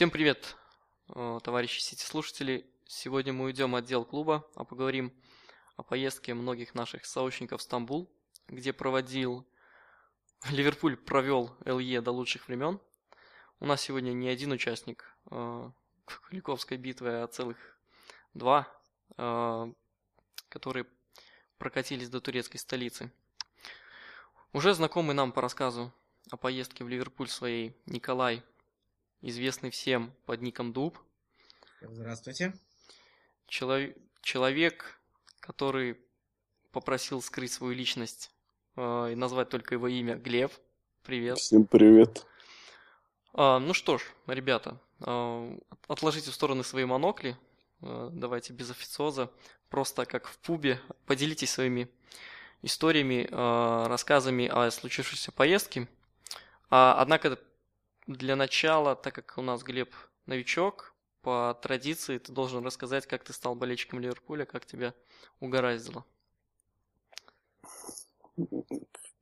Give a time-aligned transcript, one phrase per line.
[0.00, 0.56] Всем привет,
[1.14, 2.64] э, товарищи сити-слушатели.
[2.86, 5.12] Сегодня мы уйдем от дел клуба, а поговорим
[5.76, 8.10] о поездке многих наших сообщников в Стамбул,
[8.48, 9.46] где проводил
[10.50, 12.80] Ливерпуль провел ЛЕ до лучших времен.
[13.58, 15.70] У нас сегодня не один участник э,
[16.30, 17.58] Куликовской битвы, а целых
[18.32, 18.74] два,
[19.18, 19.72] э,
[20.48, 20.86] которые
[21.58, 23.12] прокатились до турецкой столицы.
[24.54, 25.92] Уже знакомый нам по рассказу
[26.30, 28.42] о поездке в Ливерпуль своей Николай
[29.22, 30.98] известный всем под ником Дуб.
[31.80, 32.54] Здравствуйте.
[33.46, 33.90] Челов...
[34.22, 35.00] Человек,
[35.40, 35.98] который
[36.72, 38.30] попросил скрыть свою личность
[38.76, 40.52] э, и назвать только его имя Глеб.
[41.04, 41.38] Привет.
[41.38, 42.26] Всем привет.
[43.32, 47.36] А, ну что ж, ребята, э, отложите в стороны свои монокли.
[47.82, 49.30] Э, давайте без официоза.
[49.68, 50.80] Просто как в пубе.
[51.06, 51.88] Поделитесь своими
[52.62, 55.88] историями, э, рассказами о случившейся поездке.
[56.68, 57.38] А, однако
[58.16, 59.94] для начала, так как у нас Глеб
[60.26, 64.94] новичок, по традиции ты должен рассказать, как ты стал болельщиком Ливерпуля, как тебя
[65.38, 66.04] угораздило.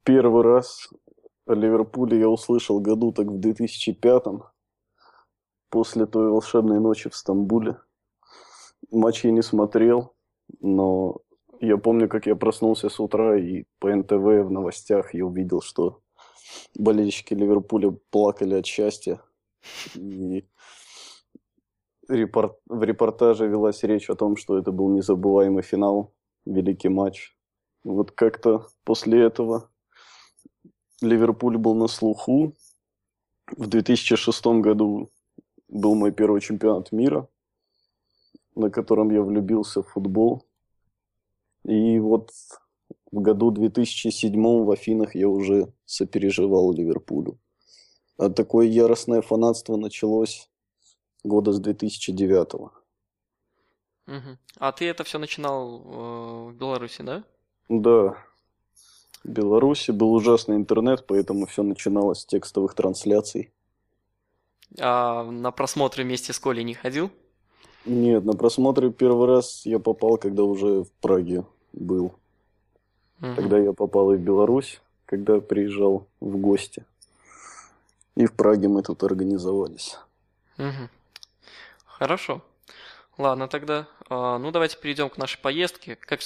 [0.05, 0.89] Первый раз
[1.47, 4.25] о Ливерпуле я услышал году так в 2005
[5.70, 7.81] после той волшебной ночи в Стамбуле.
[8.91, 10.14] Матч я не смотрел,
[10.61, 11.19] но
[11.61, 16.00] я помню, как я проснулся с утра и по НТВ в новостях я увидел, что
[16.75, 19.21] болельщики Ливерпуля плакали от счастья.
[19.95, 20.47] И
[22.09, 22.59] репорт...
[22.67, 27.37] в репортаже велась речь о том, что это был незабываемый финал, великий матч.
[27.85, 29.71] Вот как-то после этого
[31.01, 32.55] Ливерпуль был на слуху.
[33.56, 35.11] В 2006 году
[35.69, 37.28] был мой первый чемпионат мира,
[38.55, 40.45] на котором я влюбился в футбол.
[41.65, 42.31] И вот
[43.11, 47.39] в году 2007 в Афинах я уже сопереживал Ливерпулю.
[48.19, 50.49] А такое яростное фанатство началось
[51.25, 52.55] года с 2009.
[52.55, 54.39] Угу.
[54.59, 57.25] А ты это все начинал э, в Беларуси, да?
[57.69, 58.17] Да.
[59.25, 63.53] В Беларуси был ужасный интернет, поэтому все начиналось с текстовых трансляций.
[64.81, 67.11] А на просмотры вместе с Колей не ходил?
[67.85, 72.15] Нет, на просмотры первый раз я попал, когда уже в Праге был.
[73.21, 73.34] Угу.
[73.34, 76.84] Тогда я попал и в Беларусь, когда приезжал в гости.
[78.15, 79.97] И в Праге мы тут организовались.
[80.59, 80.89] Угу.
[81.84, 82.43] Хорошо.
[83.17, 83.89] Ладно, тогда.
[84.09, 85.97] А, ну, давайте перейдем к нашей поездке.
[85.97, 86.21] Как,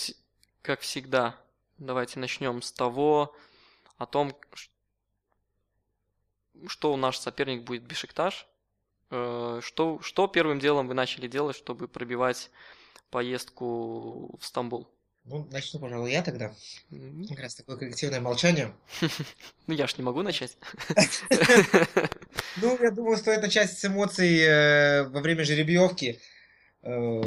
[0.62, 1.36] как всегда,
[1.78, 3.34] давайте начнем с того,
[3.98, 4.34] о том,
[6.66, 8.47] что наш соперник будет Бешикташ.
[9.10, 12.50] Э, что, что первым делом вы начали делать, чтобы пробивать
[13.10, 14.88] поездку в Стамбул?
[15.24, 16.52] Ну, начну, пожалуй, я тогда.
[17.28, 18.72] Как раз такое коллективное молчание.
[19.68, 20.56] Ну, я ж не могу начать.
[22.56, 26.20] Ну, я думаю, стоит начать с эмоций э, во время жеребьевки.
[26.82, 27.22] Э,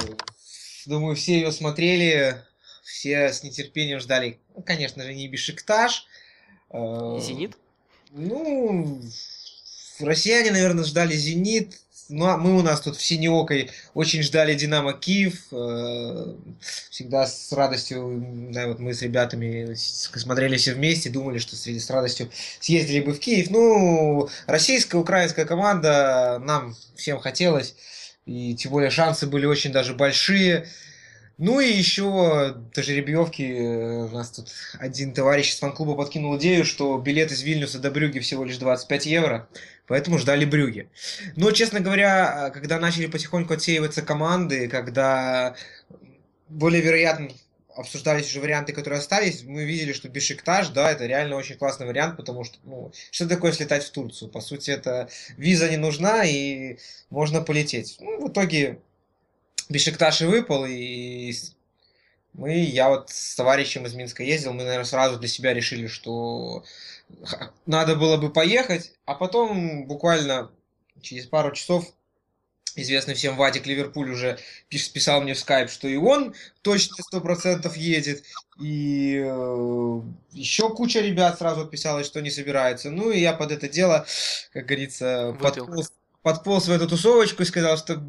[0.86, 2.36] думаю, все ее смотрели,
[2.84, 6.06] все с нетерпением ждали, ну, конечно же, не Бешикташ.
[6.70, 7.56] Э, Зенит?
[8.12, 9.02] Ну,
[9.98, 14.92] россияне, наверное, ждали Зенит, ну, а мы у нас тут в Синеокой очень ждали Динамо
[14.92, 15.46] Киев.
[15.52, 16.34] Э,
[16.90, 22.30] всегда с радостью, да, вот мы с ребятами смотрели все вместе, думали, что с радостью
[22.60, 23.50] съездили бы в Киев.
[23.50, 27.74] Ну, российская, украинская команда нам всем хотелось.
[28.24, 30.68] И тем более шансы были очень даже большие.
[31.38, 34.48] Ну и еще до жеребьевки э, нас тут
[34.78, 39.04] один товарищ из фан-клуба подкинул идею, что билет из Вильнюса до Брюги всего лишь 25
[39.04, 39.46] евро,
[39.86, 40.88] поэтому ждали Брюги.
[41.36, 45.56] Но, честно говоря, когда начали потихоньку отсеиваться команды, когда
[46.48, 47.28] более вероятно
[47.74, 52.16] обсуждались уже варианты, которые остались, мы видели, что Бешикташ, да, это реально очень классный вариант,
[52.16, 54.30] потому что, ну, что такое слетать в Турцию?
[54.30, 56.78] По сути, это виза не нужна, и
[57.10, 57.98] можно полететь.
[58.00, 58.78] Ну, в итоге
[59.68, 61.32] Бешикташ и выпал, и
[62.32, 66.64] мы, я вот с товарищем из Минска ездил, мы, наверное, сразу для себя решили, что
[67.64, 70.50] надо было бы поехать, а потом буквально
[71.00, 71.92] через пару часов
[72.76, 77.76] известный всем Вадик Ливерпуль уже писал мне в скайп, что и он точно сто процентов
[77.76, 78.22] едет,
[78.60, 80.00] и э,
[80.32, 82.90] еще куча ребят сразу отписалась, что не собирается.
[82.90, 84.06] Ну и я под это дело,
[84.52, 85.92] как говорится, подполз,
[86.22, 88.02] подполз в эту тусовочку и сказал, что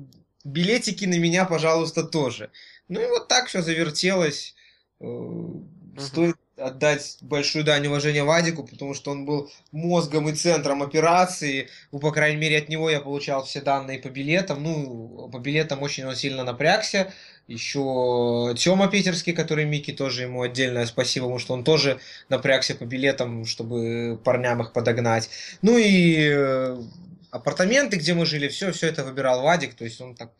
[0.48, 2.50] билетики на меня, пожалуйста, тоже.
[2.88, 4.56] Ну и вот так все завертелось.
[5.00, 5.68] Угу.
[6.00, 11.70] Стоит отдать большую дань уважения Вадику, потому что он был мозгом и центром операции.
[11.92, 14.64] Ну, по крайней мере, от него я получал все данные по билетам.
[14.64, 17.14] Ну, по билетам очень он сильно напрягся.
[17.48, 22.86] Еще Тёма Питерский, который Мики, тоже ему отдельное спасибо, потому что он тоже напрягся по
[22.86, 25.30] билетам, чтобы парням их подогнать.
[25.62, 26.76] Ну и
[27.32, 30.32] апартаменты, где мы жили, все, все это выбирал Вадик, то есть он так,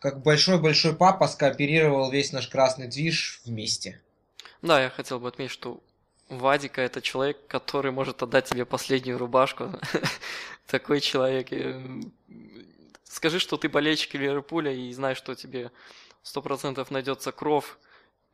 [0.00, 4.00] как большой-большой папа, скооперировал весь наш красный движ вместе.
[4.62, 5.82] Да, я хотел бы отметить, что
[6.28, 9.78] Вадика это человек, который может отдать тебе последнюю рубашку.
[10.66, 11.48] Такой человек.
[13.04, 15.70] Скажи, что ты болельщик Ливерпуля и знаешь, что тебе
[16.22, 17.78] сто процентов найдется кров,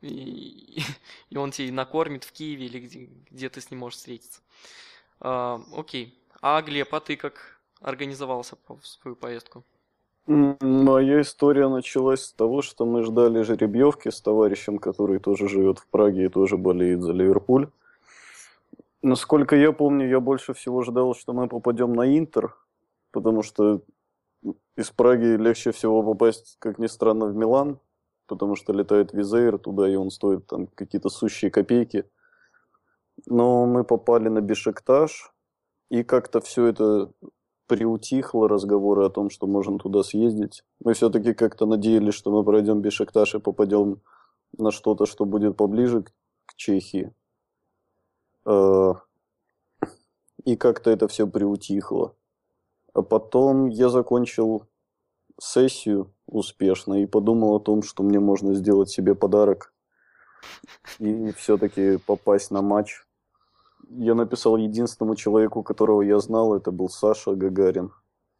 [0.01, 0.81] и,
[1.29, 4.41] и он тебе накормит в Киеве или где, где ты с ним можешь встретиться.
[5.19, 6.19] А, окей.
[6.41, 7.52] А Глеб, а ты как
[7.83, 9.63] организовался в свою поездку?
[10.25, 15.87] Моя история началась с того, что мы ждали жеребьевки с товарищем, который тоже живет в
[15.87, 17.67] Праге и тоже болеет за Ливерпуль.
[19.01, 22.55] Насколько я помню, я больше всего ждал, что мы попадем на Интер,
[23.11, 23.81] потому что
[24.77, 27.79] из Праги легче всего попасть, как ни странно, в Милан,
[28.27, 32.05] потому что летает Визейр туда, и он стоит там какие-то сущие копейки.
[33.25, 35.33] Но мы попали на Бешектаж,
[35.89, 37.11] и как-то все это
[37.73, 40.63] приутихло, разговоры о том, что можно туда съездить.
[40.83, 43.99] Мы все-таки как-то надеялись, что мы пройдем Бешектаж и попадем
[44.55, 46.03] на что-то, что будет поближе
[46.45, 47.11] к Чехии.
[48.45, 48.93] Э,
[50.45, 52.15] и как-то это все приутихло.
[52.93, 54.67] А потом я закончил
[55.41, 59.73] сессию успешно и подумал о том, что мне можно сделать себе подарок
[60.99, 63.03] и все-таки попасть на матч.
[63.89, 67.91] Я написал единственному человеку, которого я знал, это был Саша Гагарин.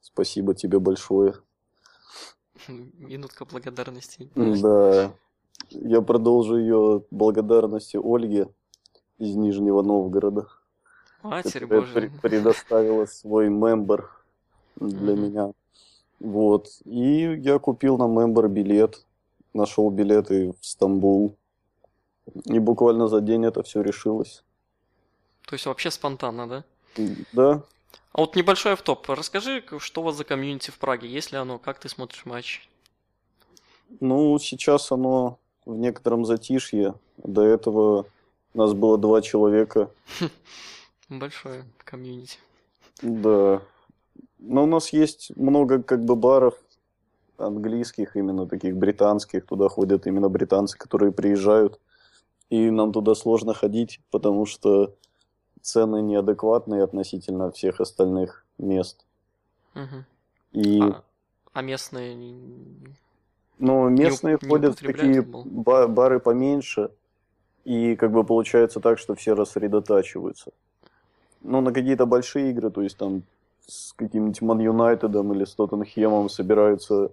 [0.01, 1.35] Спасибо тебе большое.
[2.67, 4.29] Минутка благодарности.
[4.35, 5.13] Да.
[5.69, 8.49] Я продолжу ее благодарности Ольге
[9.17, 10.47] из Нижнего Новгорода.
[11.23, 12.11] Матерь Божья.
[12.21, 14.09] предоставила свой мембер
[14.75, 15.15] для mm-hmm.
[15.15, 15.53] меня.
[16.19, 16.67] Вот.
[16.83, 19.05] И я купил на мембер билет.
[19.53, 21.35] Нашел билеты в Стамбул.
[22.45, 24.43] И буквально за день это все решилось.
[25.45, 26.63] То есть вообще спонтанно, да?
[27.31, 27.63] Да.
[28.13, 29.09] А вот небольшой автоп.
[29.09, 31.07] Расскажи, что у вас за комьюнити в Праге?
[31.07, 31.57] Есть ли оно?
[31.57, 32.69] Как ты смотришь матч?
[33.99, 36.95] Ну, сейчас оно в некотором затишье.
[37.17, 38.05] До этого
[38.53, 39.89] у нас было два человека.
[41.09, 42.37] Большое комьюнити.
[43.01, 43.61] Да.
[44.39, 46.55] Но у нас есть много как бы баров
[47.37, 49.45] английских, именно таких британских.
[49.45, 51.79] Туда ходят именно британцы, которые приезжают.
[52.49, 54.93] И нам туда сложно ходить, потому что
[55.63, 59.05] цены неадекватные относительно всех остальных мест.
[59.73, 60.03] Угу.
[60.51, 60.81] И...
[60.81, 61.01] А,
[61.53, 62.15] а местные...
[63.57, 66.91] Ну, местные не, ходят не в такие ба- бары поменьше,
[67.63, 70.51] и как бы получается так, что все рассредотачиваются.
[71.41, 73.23] Ну, на какие-то большие игры, то есть там
[73.65, 77.11] с каким-нибудь Ман Юнайтедом или с Тоттенхемом собираются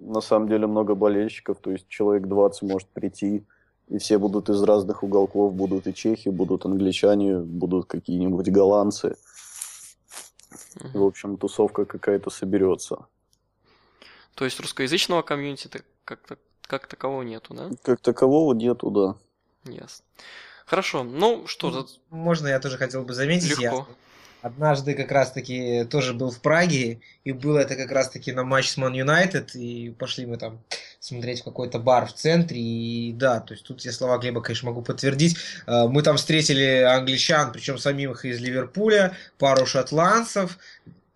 [0.00, 3.44] на самом деле много болельщиков, то есть человек 20 может прийти,
[3.90, 9.16] и все будут из разных уголков, будут и чехи, будут англичане, будут какие-нибудь голландцы.
[10.94, 13.06] И, в общем, тусовка какая-то соберется.
[14.34, 15.68] То есть русскоязычного комьюнити
[16.04, 17.70] как, -то, как такового нету, да?
[17.82, 19.16] Как такового нету, да.
[19.70, 20.04] Ясно.
[20.66, 21.86] Хорошо, ну что за...
[22.10, 23.50] Можно я тоже хотел бы заметить?
[23.50, 23.62] Легко.
[23.62, 23.86] Я
[24.42, 28.76] однажды как раз-таки тоже был в Праге, и было это как раз-таки на матч с
[28.76, 30.60] Ман Юнайтед, и пошли мы там
[31.00, 34.68] смотреть в какой-то бар в центре, и да, то есть тут я слова Глеба, конечно,
[34.68, 35.36] могу подтвердить.
[35.66, 40.58] Э, мы там встретили англичан, причем самих из Ливерпуля, пару шотландцев,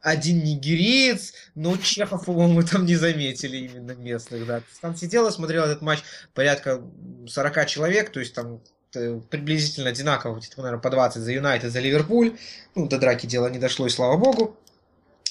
[0.01, 4.63] один нигериец, но чехов, по-моему, там не заметили именно местных, да.
[4.81, 6.83] Там сидела, смотрела этот матч порядка
[7.27, 8.61] 40 человек, то есть там
[8.95, 12.37] э, приблизительно одинаково, где-то, наверное, по 20 за Юнайтед, за Ливерпуль.
[12.75, 14.57] Ну, до драки дело не дошло, и слава богу.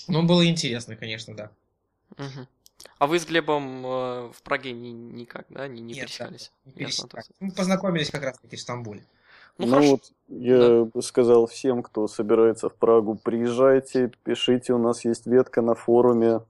[0.07, 1.51] Но было интересно, конечно, да.
[2.17, 2.47] Угу.
[2.97, 6.51] А вы с Глебом э, в Праге ни, никак, да, не, не Нет, пересекались?
[6.65, 7.29] Да, не пересекались.
[7.39, 9.03] Мы познакомились как раз-таки в Стамбуле.
[9.57, 10.83] Ну, ну вот я да.
[10.85, 16.41] бы сказал всем, кто собирается в Прагу, приезжайте, пишите, у нас есть ветка на форуме.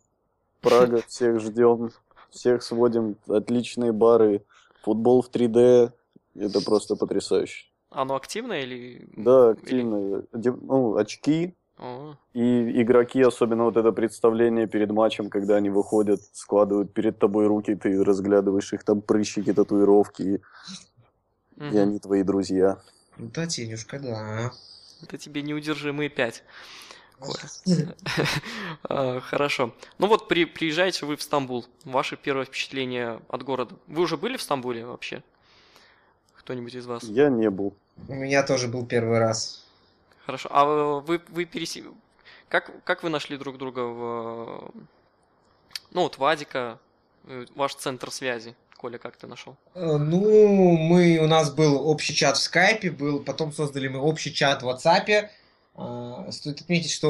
[0.61, 1.91] Прага, всех ждем,
[2.29, 4.43] всех сводим, отличные бары,
[4.83, 5.91] футбол в 3D,
[6.35, 7.65] это просто потрясающе.
[7.89, 9.07] Оно активное или...
[9.15, 10.23] Да, активное.
[10.33, 10.49] Или...
[10.61, 11.53] Ну, очки.
[12.33, 17.75] И игроки, особенно вот это представление перед матчем, когда они выходят, складывают перед тобой руки,
[17.75, 20.41] ты разглядываешь их там прыщики, татуировки,
[21.57, 21.65] угу.
[21.65, 22.79] и они твои друзья.
[23.17, 24.51] Да, Тенюшка, да.
[25.01, 26.43] Это тебе неудержимые пять.
[28.89, 29.73] А, хорошо.
[29.97, 31.65] Ну вот при, приезжаете вы в Стамбул.
[31.85, 33.75] Ваше первое впечатление от города.
[33.87, 35.23] Вы уже были в Стамбуле вообще?
[36.35, 37.03] Кто-нибудь из вас?
[37.03, 37.73] Я не был.
[38.09, 39.62] У меня тоже был первый раз.
[40.25, 40.49] Хорошо.
[40.51, 41.83] А вы, вы переси...
[42.49, 44.71] Как, как вы нашли друг друга в...
[45.91, 46.79] Ну вот Вадика,
[47.25, 48.55] э, ваш центр связи?
[48.77, 49.55] Коля, как ты нашел?
[49.73, 54.33] Э, ну, мы, у нас был общий чат в скайпе, был, потом создали мы общий
[54.33, 55.29] чат в WhatsApp,
[56.31, 57.09] стоит отметить, что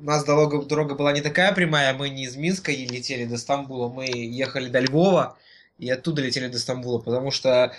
[0.00, 3.88] у нас дорога, дорога была не такая прямая, мы не из Минска летели до Стамбула,
[3.88, 5.36] мы ехали до Львова
[5.78, 7.72] и оттуда летели до Стамбула, потому что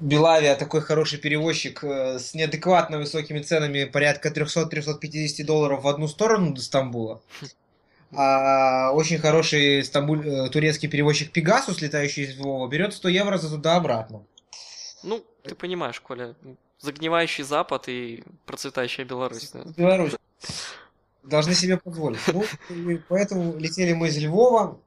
[0.00, 6.54] Белавия такой хороший перевозчик э, с неадекватно высокими ценами, порядка 300-350 долларов в одну сторону
[6.54, 7.20] до Стамбула.
[8.12, 13.50] А очень хороший стамбуль, э, турецкий перевозчик Пегасус, летающий из Львова, берет 100 евро за
[13.50, 14.24] туда-обратно.
[15.02, 16.34] Ну, ты понимаешь, Коля,
[16.80, 19.50] загнивающий Запад и процветающая Беларусь.
[19.52, 19.64] Да?
[19.76, 20.14] Беларусь.
[21.22, 22.18] Должны себе позволить.
[22.28, 24.78] Ну, поэтому летели мы из Львова.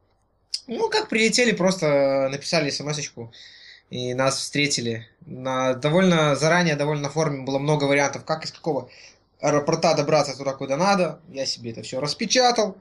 [0.67, 3.31] Ну, как прилетели, просто написали смс-очку
[3.93, 5.07] и нас встретили.
[5.27, 8.89] На довольно заранее, довольно на форуме было много вариантов, как из какого
[9.39, 11.19] аэропорта добраться туда, куда надо.
[11.29, 12.75] Я себе это все распечатал.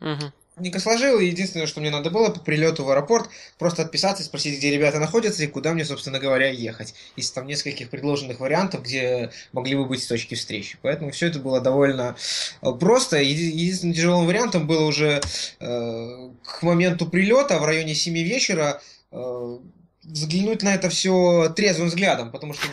[0.00, 0.32] Угу.
[0.56, 3.28] Ника сложил, и единственное, что мне надо было по прилету в аэропорт,
[3.60, 6.94] просто отписаться и спросить, где ребята находятся и куда мне, собственно говоря, ехать.
[7.14, 10.78] Из там нескольких предложенных вариантов, где могли бы быть точки встречи.
[10.82, 12.16] Поэтому все это было довольно
[12.60, 13.18] э, просто.
[13.18, 15.20] Единственным тяжелым вариантом было уже
[15.60, 18.82] э, к моменту прилета в районе 7 вечера
[19.12, 19.58] э,
[20.06, 22.66] взглянуть на это все трезвым взглядом, потому что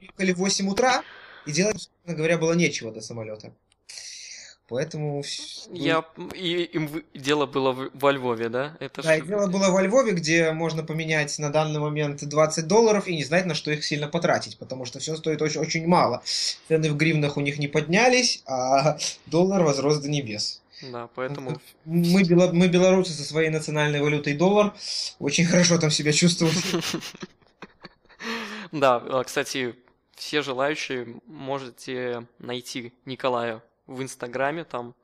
[0.00, 1.02] ехали в 8 утра,
[1.46, 3.52] и делать, собственно говоря, было нечего до самолета.
[4.66, 5.22] Поэтому...
[5.70, 6.04] Я...
[6.34, 8.76] И, им дело было во Львове, да?
[8.80, 9.26] Это да, ж...
[9.26, 13.44] дело было во Львове, где можно поменять на данный момент 20 долларов и не знать,
[13.44, 16.22] на что их сильно потратить, потому что все стоит очень, очень мало.
[16.68, 20.62] Цены в гривнах у них не поднялись, а доллар возрос до небес.
[20.82, 21.60] Да, поэтому...
[21.84, 22.52] Мы, бело...
[22.52, 24.74] мы белорусы со своей национальной валютой доллар
[25.18, 26.54] очень хорошо там себя чувствуем.
[28.72, 29.76] Да, а, кстати,
[30.16, 34.96] все желающие можете найти Николая в Инстаграме, там,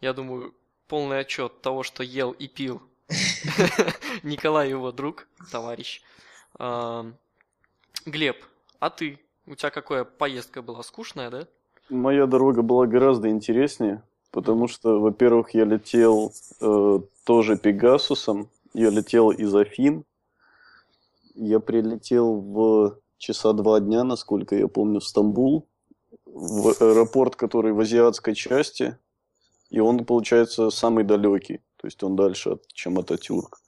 [0.00, 0.52] я думаю,
[0.88, 2.82] полный отчет того, что ел и пил
[4.22, 6.02] Николай его друг, товарищ.
[8.06, 8.36] Глеб,
[8.78, 9.18] а ты?
[9.46, 10.82] У тебя какая поездка была?
[10.82, 11.46] Скучная, да?
[11.88, 19.30] Моя дорога была гораздо интереснее, потому что, во-первых, я летел э, тоже Пегасусом, я летел
[19.30, 20.04] из Афин,
[21.34, 25.68] я прилетел в часа два дня, насколько я помню, в Стамбул
[26.26, 28.96] в аэропорт, который в азиатской части,
[29.70, 31.58] и он, получается, самый далекий.
[31.76, 33.60] То есть он дальше, чем Ататюрк.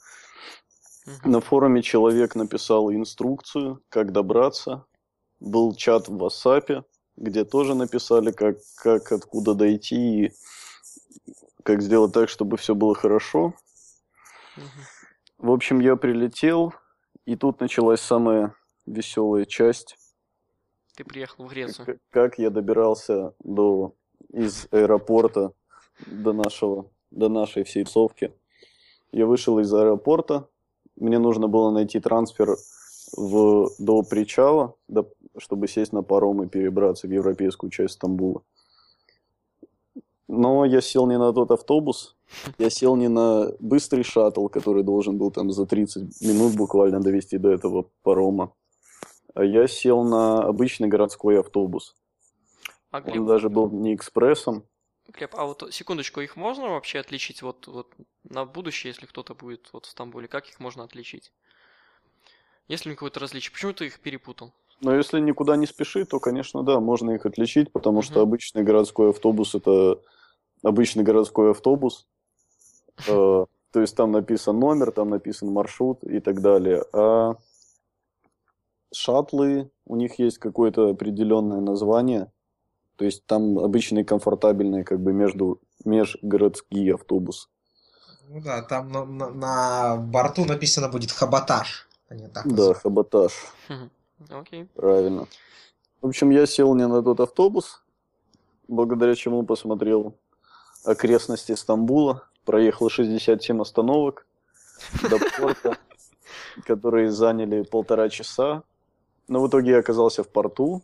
[1.06, 1.30] Угу.
[1.30, 4.84] На форуме человек написал инструкцию, как добраться.
[5.40, 6.84] Был чат в WhatsApp,
[7.16, 10.32] где тоже написали, как, как откуда дойти и
[11.62, 13.54] как сделать так, чтобы все было хорошо.
[14.56, 15.46] Угу.
[15.46, 16.74] В общем, я прилетел,
[17.26, 18.54] и тут началась самая
[18.86, 19.96] веселая часть.
[20.94, 21.98] Ты приехал в Грецию.
[22.10, 23.94] Как я добирался до
[24.32, 25.52] из аэропорта
[26.06, 28.32] до нашего до нашей всей тусовки.
[29.12, 30.48] Я вышел из аэропорта,
[30.96, 32.56] мне нужно было найти трансфер
[33.16, 38.42] в, до причала, до, чтобы сесть на паром и перебраться в европейскую часть Стамбула.
[40.26, 42.16] Но я сел не на тот автобус,
[42.58, 47.38] я сел не на быстрый шаттл, который должен был там за 30 минут буквально довести
[47.38, 48.52] до этого парома.
[49.34, 51.94] А я сел на обычный городской автобус.
[52.90, 54.64] А, Глеб, Он даже был не экспрессом.
[55.08, 59.68] Глеб, а вот секундочку, их можно вообще отличить вот, вот на будущее, если кто-то будет
[59.72, 60.28] вот в Стамбуле?
[60.28, 61.32] Как их можно отличить?
[62.68, 63.52] Есть ли какое-то различие?
[63.52, 64.54] Почему ты их перепутал?
[64.80, 69.10] Но если никуда не спешить, то, конечно, да, можно их отличить, потому что обычный городской
[69.10, 69.98] автобус это
[70.62, 72.06] обычный городской автобус.
[73.08, 76.84] Э, то есть там написан номер, там написан маршрут и так далее.
[76.92, 77.34] А
[78.94, 82.30] шаттлы, у них есть какое-то определенное название.
[82.94, 87.48] То есть там обычные комфортабельные как бы между межгородские автобусы.
[88.28, 91.88] Ну да, там на, на, на борту написано будет хаботаж.
[92.08, 93.32] А не так да, хаботаж.
[94.30, 94.66] Окей.
[94.74, 95.26] Правильно.
[96.00, 97.82] В общем, я сел не на тот автобус,
[98.68, 100.14] благодаря чему посмотрел
[100.84, 104.26] окрестности Стамбула, проехал 67 остановок
[105.02, 105.78] до порта,
[106.66, 108.62] которые заняли полтора часа.
[109.28, 110.82] Но в итоге я оказался в порту.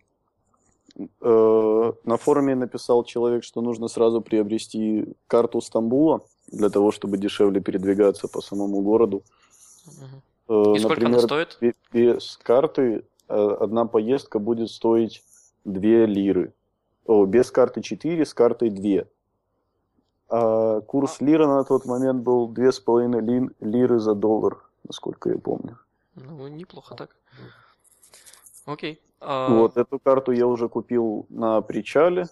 [1.20, 7.60] Э, на форуме написал человек, что нужно сразу приобрести карту Стамбула для того, чтобы дешевле
[7.60, 9.22] передвигаться по самому городу.
[9.86, 10.74] Угу.
[10.74, 11.58] И сколько Например, она стоит?
[11.92, 15.22] Без карты э, одна поездка будет стоить
[15.64, 16.52] 2 лиры.
[17.06, 19.04] О, без карты 4, с картой 2.
[20.28, 25.78] А курс а лира на тот момент был 2,5 лиры за доллар, насколько я помню.
[26.14, 27.16] Ну, неплохо так.
[28.64, 29.00] Окей.
[29.20, 29.48] А...
[29.48, 32.26] Вот эту карту я уже купил на причале.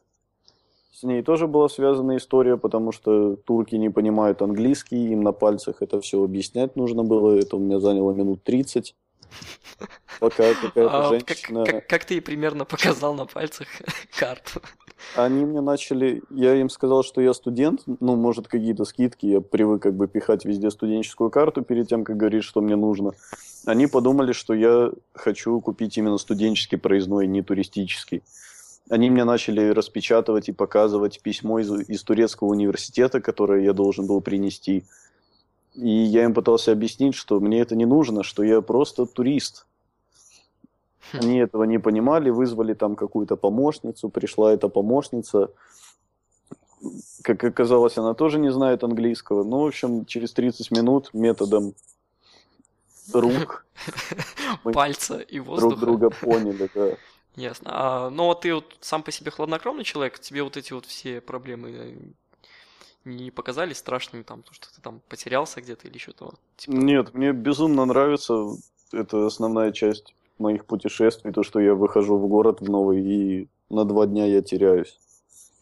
[0.92, 5.76] С ней тоже была связана история, потому что турки не понимают английский, им на пальцах
[5.80, 7.36] это все объяснять нужно было.
[7.38, 8.96] Это у меня заняло минут 30.
[10.20, 11.64] Пока какая-то А, как, женщина...
[11.64, 13.68] как- как ты ей примерно показал на пальцах
[14.18, 14.60] карту?
[15.14, 16.22] Они мне начали...
[16.30, 19.26] Я им сказал, что я студент, ну, может, какие-то скидки.
[19.26, 23.12] Я привык как бы пихать везде студенческую карту перед тем, как говорить, что мне нужно.
[23.64, 28.22] Они подумали, что я хочу купить именно студенческий проездной, не туристический.
[28.90, 34.20] Они мне начали распечатывать и показывать письмо из, из турецкого университета, которое я должен был
[34.20, 34.84] принести.
[35.74, 39.66] И я им пытался объяснить, что мне это не нужно, что я просто турист.
[41.12, 45.50] Они этого не понимали, вызвали там какую-то помощницу, пришла эта помощница.
[47.22, 49.42] Как оказалось, она тоже не знает английского.
[49.42, 51.74] Ну, в общем, через 30 минут методом
[53.12, 53.64] рук
[54.64, 55.80] Пальца и друг воздуха.
[55.80, 56.96] друга поняли, да.
[57.36, 57.70] Ясно.
[57.72, 61.20] А, ну, вот ты вот сам по себе хладнокровный человек, тебе вот эти вот все
[61.20, 61.96] проблемы
[63.04, 66.74] не показались страшными, там, то, что ты там потерялся где-то или что-то вот, типа...
[66.74, 68.48] Нет, мне безумно нравится,
[68.92, 73.84] это основная часть моих путешествий, то, что я выхожу в город в новый, и на
[73.84, 74.98] два дня я теряюсь.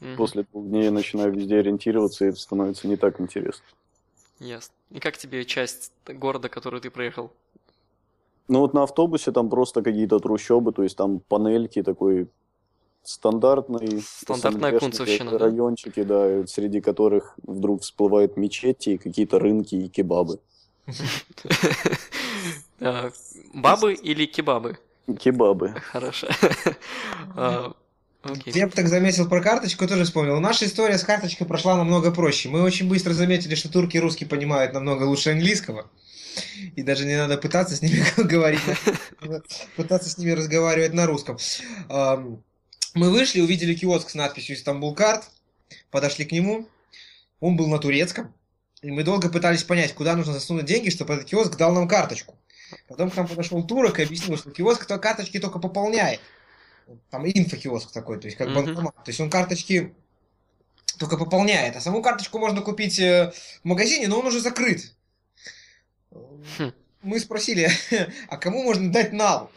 [0.01, 3.65] Мгм, После двух дней я начинаю везде ориентироваться, и это становится не так интересно.
[4.39, 4.75] Ясно.
[4.91, 7.33] И как тебе часть города, которую ты проехал?
[8.49, 12.29] Ну вот на автобусе там просто какие-то трущобы, то есть там панельки такой
[13.09, 15.39] стандартный Стандартная кунцевщина, да?
[15.39, 20.41] райончики, да, и среди которых вдруг всплывают мечети, и какие-то рынки и кебабы.
[22.79, 23.11] А,
[23.55, 24.79] Бабы или кебабы?
[25.19, 25.75] Кебабы.
[25.93, 26.29] Хорошо.
[27.35, 27.73] А,
[28.23, 28.53] Окей.
[28.55, 30.41] Я бы так заметил про карточку, тоже вспомнил.
[30.41, 32.49] Наша история с карточкой прошла намного проще.
[32.49, 35.89] Мы очень быстро заметили, что турки и русские понимают намного лучше английского.
[36.75, 38.61] И даже не надо пытаться с ними говорить,
[39.77, 41.39] пытаться с ними разговаривать на русском.
[42.97, 45.29] Мы вышли, увидели киоск с надписью «Истамбул карт»,
[45.91, 46.67] подошли к нему.
[47.41, 48.33] Он был на турецком.
[48.81, 52.39] И мы долго пытались понять, куда нужно засунуть деньги, чтобы этот киоск дал нам карточку.
[52.89, 56.21] Потом к нам подошел турок и объяснил, что киоск то карточки только пополняет.
[57.11, 58.65] Там инфокиоск такой, то есть как Мгм.
[58.65, 58.95] банкомат.
[59.05, 59.95] То есть он карточки
[60.99, 61.77] только пополняет.
[61.77, 63.31] А саму карточку можно купить э,
[63.63, 64.95] в магазине, но он уже закрыт.
[66.11, 66.73] Хм.
[67.03, 67.71] Мы спросили,
[68.29, 69.51] а кому можно дать нал?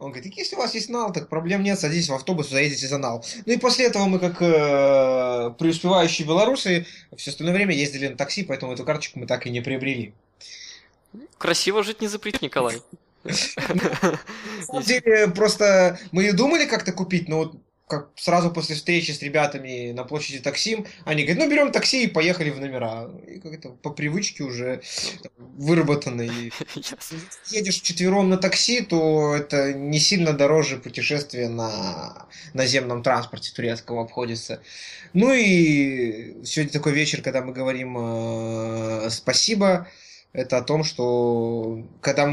[0.00, 2.96] Он говорит, если у вас есть нал, так проблем нет, садитесь в автобус, заедете за
[2.96, 3.22] нал.
[3.44, 6.86] Ну и после этого мы, как э, преуспевающие белорусы,
[7.16, 10.14] все остальное время ездили на такси, поэтому эту карточку мы так и не приобрели.
[11.36, 12.76] Красиво жить не запретит, Николай.
[13.24, 13.32] На
[14.64, 17.56] самом деле, просто мы и думали как-то купить, но вот
[17.90, 22.06] как сразу после встречи с ребятами на площади Таксим, они говорят, ну берем такси и
[22.06, 23.10] поехали в номера.
[23.26, 24.80] И как-то по привычке уже
[25.36, 26.22] выработано.
[26.22, 27.16] И если
[27.50, 34.62] едешь вчетвером на такси, то это не сильно дороже путешествия на наземном транспорте турецкого обходится.
[35.12, 39.88] Ну и сегодня такой вечер, когда мы говорим э, спасибо,
[40.32, 42.30] это о том, что когда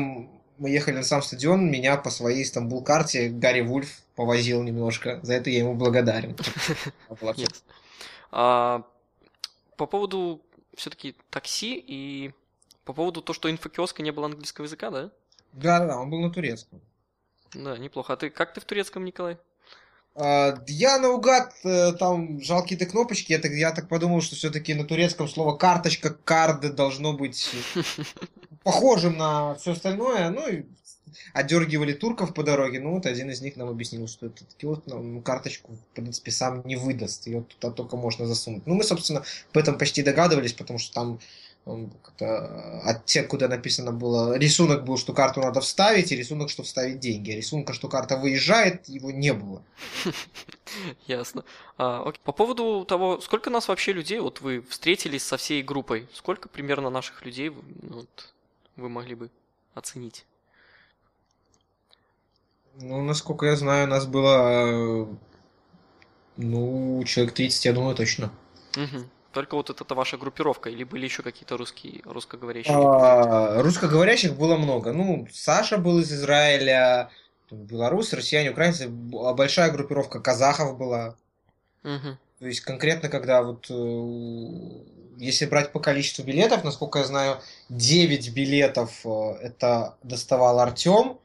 [0.58, 5.20] мы ехали на сам стадион, меня по своей Стамбул-карте Гарри Вульф повозил немножко.
[5.24, 6.36] За это я ему благодарен.
[8.30, 8.84] А,
[9.78, 10.42] По поводу
[10.76, 12.34] все-таки такси и
[12.84, 15.12] по поводу то, что инфокиоска не было английского языка, да?
[15.54, 16.82] Да-да-да, он был на турецком.
[17.54, 18.14] Да, неплохо.
[18.14, 19.38] А ты как ты в турецком, Николай?
[20.16, 24.74] А, Я наугад э, там жал какие-то кнопочки, я так, я так подумал, что все-таки
[24.74, 27.52] на турецком слово карточка, кард должно быть
[28.68, 30.30] похожим на все остальное.
[30.30, 30.64] Ну и
[31.34, 32.82] отдергивали турков по дороге.
[32.82, 36.62] Ну вот один из них нам объяснил, что этот киоск нам карточку, в принципе, сам
[36.66, 37.28] не выдаст.
[37.28, 38.68] Ее туда только можно засунуть.
[38.68, 41.20] Ну мы, собственно, об этом почти догадывались, потому что там
[42.04, 47.00] как-то отсек, куда написано было, рисунок был, что карту надо вставить, и рисунок, что вставить
[47.00, 47.32] деньги.
[47.32, 49.62] А рисунка, что карта выезжает, его не было.
[51.08, 51.44] Ясно.
[51.78, 52.12] А.
[52.24, 56.90] По поводу того, сколько нас вообще людей, вот вы встретились со всей группой, сколько примерно
[56.90, 57.52] наших людей
[58.78, 59.30] вы, могли бы
[59.74, 60.26] оценить?
[62.80, 65.06] Ну, насколько я знаю, нас было, э,
[66.38, 68.32] ну, человек 30, я думаю, точно.
[68.76, 69.10] Мгм.
[69.34, 72.76] Только вот это, ваша группировка, или были еще какие-то русские, русскоговорящие?
[72.76, 74.94] А, Русскоговорящих было много.
[74.94, 77.10] Ну, Саша был из Израиля,
[77.52, 81.16] белорусы, россияне, украинцы, б- большая группировка казахов была.
[81.84, 82.18] Мгм.
[82.40, 83.74] То есть конкретно, когда вот, э,
[85.18, 91.18] если брать по количеству билетов, насколько я знаю, 9 билетов э, это доставал Артем,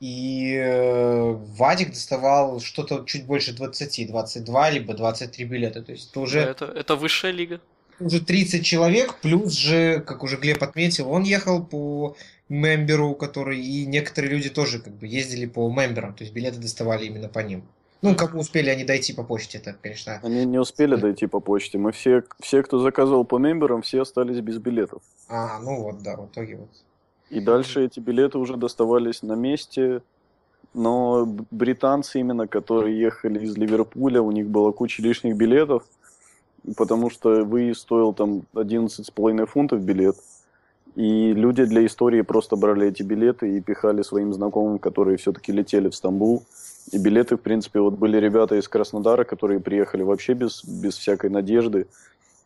[0.00, 5.82] и э, Вадик доставал что-то чуть больше 20, 22 либо 23 билета.
[5.82, 7.60] То есть это уже Да, это, это высшая лига.
[8.00, 12.16] уже 30 человек, плюс же, как уже Глеб отметил, он ехал по
[12.48, 17.06] мемберу, который, и некоторые люди тоже как бы ездили по мемберам, то есть билеты доставали
[17.06, 17.64] именно по ним.
[18.02, 20.18] Ну, кому успели они дойти по почте, это, конечно.
[20.22, 21.78] Они не успели дойти по почте.
[21.78, 25.02] Мы все, все, кто заказывал по мемберам, все остались без билетов.
[25.28, 26.68] А, ну вот, да, в итоге вот.
[27.30, 30.02] И дальше эти билеты уже доставались на месте,
[30.74, 35.84] но британцы именно, которые ехали из Ливерпуля, у них была куча лишних билетов,
[36.76, 40.16] потому что выезд стоил там 11,5 фунтов билет.
[40.94, 45.88] И люди для истории просто брали эти билеты и пихали своим знакомым, которые все-таки летели
[45.88, 46.42] в Стамбул.
[46.92, 51.30] И билеты, в принципе, вот были ребята из Краснодара, которые приехали вообще без, без всякой
[51.30, 51.86] надежды.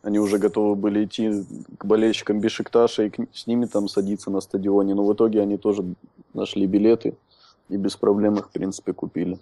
[0.03, 1.43] Они уже готовы были идти
[1.77, 4.95] к болельщикам Бешикташа и к- с ними там садиться на стадионе.
[4.95, 5.83] Но в итоге они тоже
[6.33, 7.17] нашли билеты
[7.67, 9.37] и без проблем их, в принципе, купили.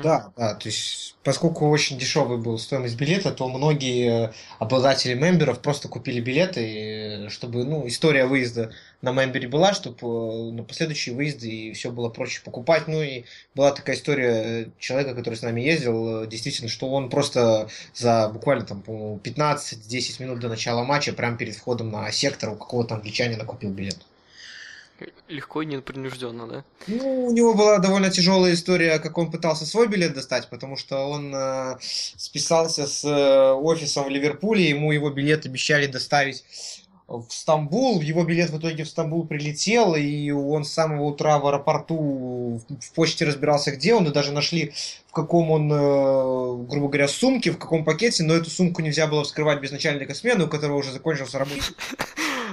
[0.00, 5.60] Да, да, то есть, поскольку очень дешевый был стоимость билета, то многие э, обладатели мемберов
[5.60, 11.48] просто купили билеты, э, чтобы, ну, история выезда на мембере была, чтобы на последующие выезды
[11.50, 12.88] и все было проще покупать.
[12.88, 13.24] Ну и
[13.54, 18.30] была такая история э, человека, который с нами ездил, э, действительно, что он просто за
[18.30, 22.94] буквально там, по-моему, 15-10 минут до начала матча, прямо перед входом на сектор у какого-то
[22.94, 24.06] англичанина купил билет.
[25.28, 26.64] Легко и непринужденно, да?
[26.86, 31.08] Ну, у него была довольно тяжелая история, как он пытался свой билет достать, потому что
[31.08, 36.44] он э, списался с э, офисом в Ливерпуле, ему его билет обещали доставить
[37.08, 41.46] в Стамбул, его билет в итоге в Стамбул прилетел, и он с самого утра в
[41.46, 44.72] аэропорту в, почте разбирался, где он, и даже нашли,
[45.08, 49.24] в каком он, э, грубо говоря, сумке, в каком пакете, но эту сумку нельзя было
[49.24, 51.74] вскрывать без начальника смены, у которого уже закончился рабочий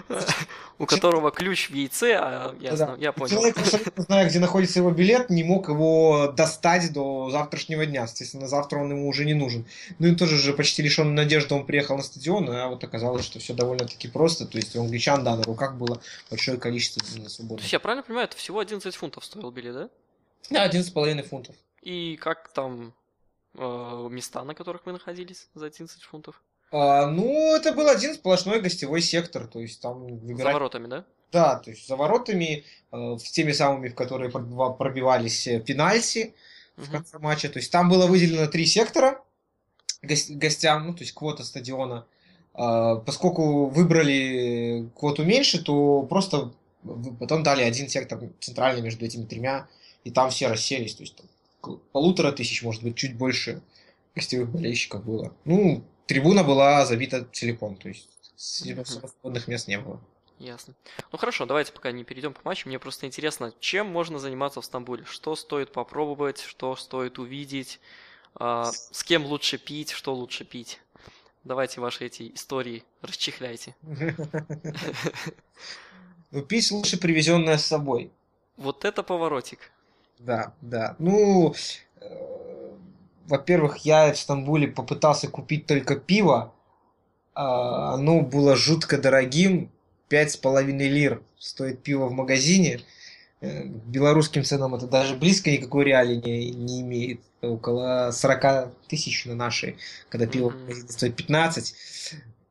[0.79, 2.75] У которого ключ в яйце, а я, Да-да.
[2.85, 3.29] знаю, я понял.
[3.35, 8.07] Человек, абсолютно зная, где находится его билет, не мог его достать до завтрашнего дня.
[8.07, 9.65] Соответственно, завтра он ему уже не нужен.
[9.99, 13.39] Ну и тоже же почти лишенный надежды он приехал на стадион, а вот оказалось, что
[13.39, 14.45] все довольно-таки просто.
[14.45, 17.61] То есть у англичан, да, на руках было большое количество То свободных.
[17.63, 19.89] есть я правильно понимаю, это всего 11 фунтов стоил билет, да?
[20.49, 21.55] Да, 11,5 фунтов.
[21.81, 22.93] И как там
[23.55, 26.41] э, места, на которых вы находились за 11 фунтов?
[26.71, 30.53] А, ну, это был один сплошной гостевой сектор, то есть там За выбирать...
[30.53, 31.05] воротами, да?
[31.31, 36.33] Да, то есть за воротами, э, в теми самыми, в которые пробива- пробивались э, пенальти,
[36.75, 36.91] в Мгм.
[36.91, 37.49] конце матча.
[37.49, 39.21] То есть там было выделено три сектора
[40.03, 42.05] гос- гостям, ну, то есть квота стадиона.
[42.53, 46.51] А, Поскольку выбрали квоту меньше, то просто
[46.83, 49.67] в- потом дали один сектор центральный между этими тремя,
[50.03, 50.95] и там все расселись.
[50.95, 53.61] То есть там полутора тысяч, может быть, чуть больше
[54.15, 55.33] гостевых болельщиков было.
[55.45, 60.01] Ну, трибуна была забита целиком, то есть свободных мест не было.
[60.39, 60.73] Ясно.
[61.11, 62.67] Ну хорошо, давайте пока не перейдем к матчу.
[62.67, 65.05] Мне просто интересно, чем можно заниматься в Стамбуле?
[65.05, 67.79] Что стоит попробовать, что стоит увидеть,
[68.33, 70.79] а, с кем лучше пить, что лучше пить?
[71.43, 73.75] Давайте ваши эти истории расчехляйте.
[76.31, 78.11] Ну, пить лучше привезенное с собой.
[78.55, 79.71] Вот это поворотик.
[80.19, 80.95] Да, да.
[80.99, 81.55] Ну,
[82.01, 82.58] э,
[83.29, 86.53] во-первых, я в Стамбуле попытался купить только пиво.
[87.35, 89.71] А, оно было жутко дорогим.
[90.07, 92.81] Пять с половиной лир стоит пиво в магазине.
[93.41, 97.21] Э, К белорусским ценам это даже близко никакой реалии не, имеет.
[97.41, 99.77] Около 40 тысяч на наши,
[100.09, 101.75] когда пиво магазине стоит 15.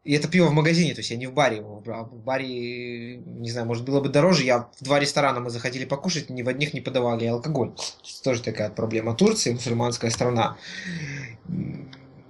[0.09, 2.07] И это пиво в магазине, то есть я не в баре его брал.
[2.07, 4.43] В баре, не знаю, может было бы дороже.
[4.43, 7.73] Я в два ресторана мы заходили покушать, ни в одних не подавали алкоголь.
[7.73, 9.15] То есть тоже такая проблема.
[9.15, 10.57] Турция, мусульманская страна.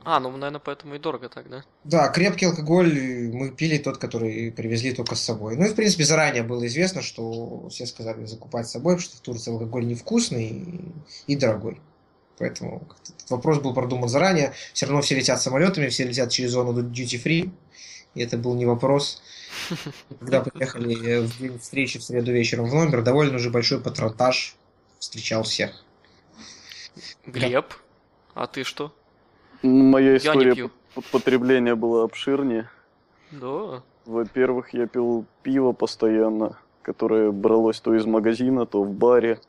[0.04, 1.62] А, ну, наверное, поэтому и дорого так, да?
[1.84, 5.54] Да, крепкий алкоголь мы пили тот, который привезли только с собой.
[5.54, 9.18] Ну и, в принципе, заранее было известно, что все сказали закупать с собой, потому что
[9.18, 10.80] в Турции алкоголь невкусный
[11.28, 11.80] и дорогой.
[12.38, 14.53] Поэтому этот вопрос был продуман заранее.
[14.72, 17.51] Все равно все летят самолетами, все летят через зону duty free.
[18.14, 19.22] И это был не вопрос.
[20.20, 24.57] Когда приехали в день встречи в среду вечером в номер, довольно уже большой патронтаж
[24.98, 25.85] встречал всех.
[27.27, 27.74] Глеб,
[28.35, 28.92] а ты что?
[29.62, 30.70] Моя Я не история
[31.12, 32.68] потребления была обширнее.
[33.31, 33.83] Да.
[34.05, 39.40] Во-первых, я пил пиво постоянно, которое бралось то из магазина, то в баре.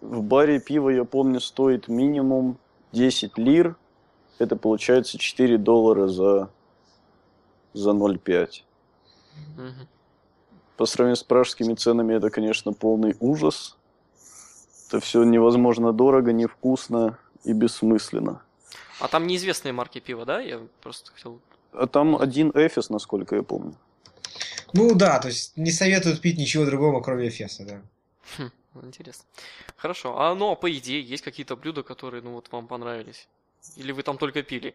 [0.00, 2.58] В баре пиво, я помню, стоит минимум
[2.92, 3.76] 10 лир.
[4.38, 6.50] Это получается 4 доллара за,
[7.72, 8.62] за 0,5.
[9.56, 9.88] Мгм.
[10.76, 13.76] По сравнению с пражскими ценами, это, конечно, полный ужас.
[14.88, 18.42] Это все невозможно дорого, невкусно и бессмысленно.
[19.00, 20.40] А там неизвестные марки пива, да?
[20.40, 21.40] Я просто хотел...
[21.72, 23.74] А там один Эфес, насколько я помню.
[24.72, 27.82] Ну да, то есть не советуют пить ничего другого, кроме Эфеса, да.
[28.36, 28.50] Хм,
[28.84, 29.24] интересно.
[29.76, 30.18] Хорошо.
[30.18, 33.28] А ну, а по идее, есть какие-то блюда, которые, ну, вот вам понравились?
[33.76, 34.74] Или вы там только пили?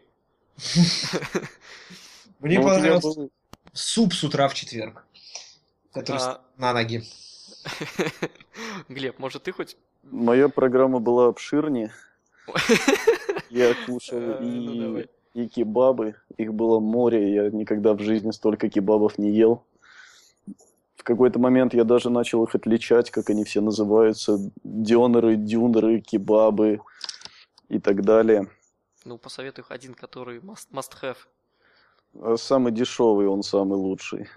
[2.40, 3.28] Мне Ну, понравился
[3.72, 5.04] суп с утра в четверг,
[5.92, 7.02] который А, на ноги.
[8.88, 9.76] Глеб, может, ты хоть...
[10.02, 11.92] Моя программа была обширнее.
[13.50, 16.16] Я кушал Э, ну, и, и кебабы.
[16.36, 17.34] Их было море.
[17.34, 19.64] Я никогда в жизни столько кебабов не ел.
[21.02, 24.38] В какой-то момент я даже начал их отличать, как они все называются.
[24.62, 26.80] Дёнеры, дюнеры, кебабы
[27.68, 28.46] и так далее.
[29.04, 31.16] Ну, посоветую один, который must, must have.
[32.14, 34.28] А самый дешевый, он самый лучший.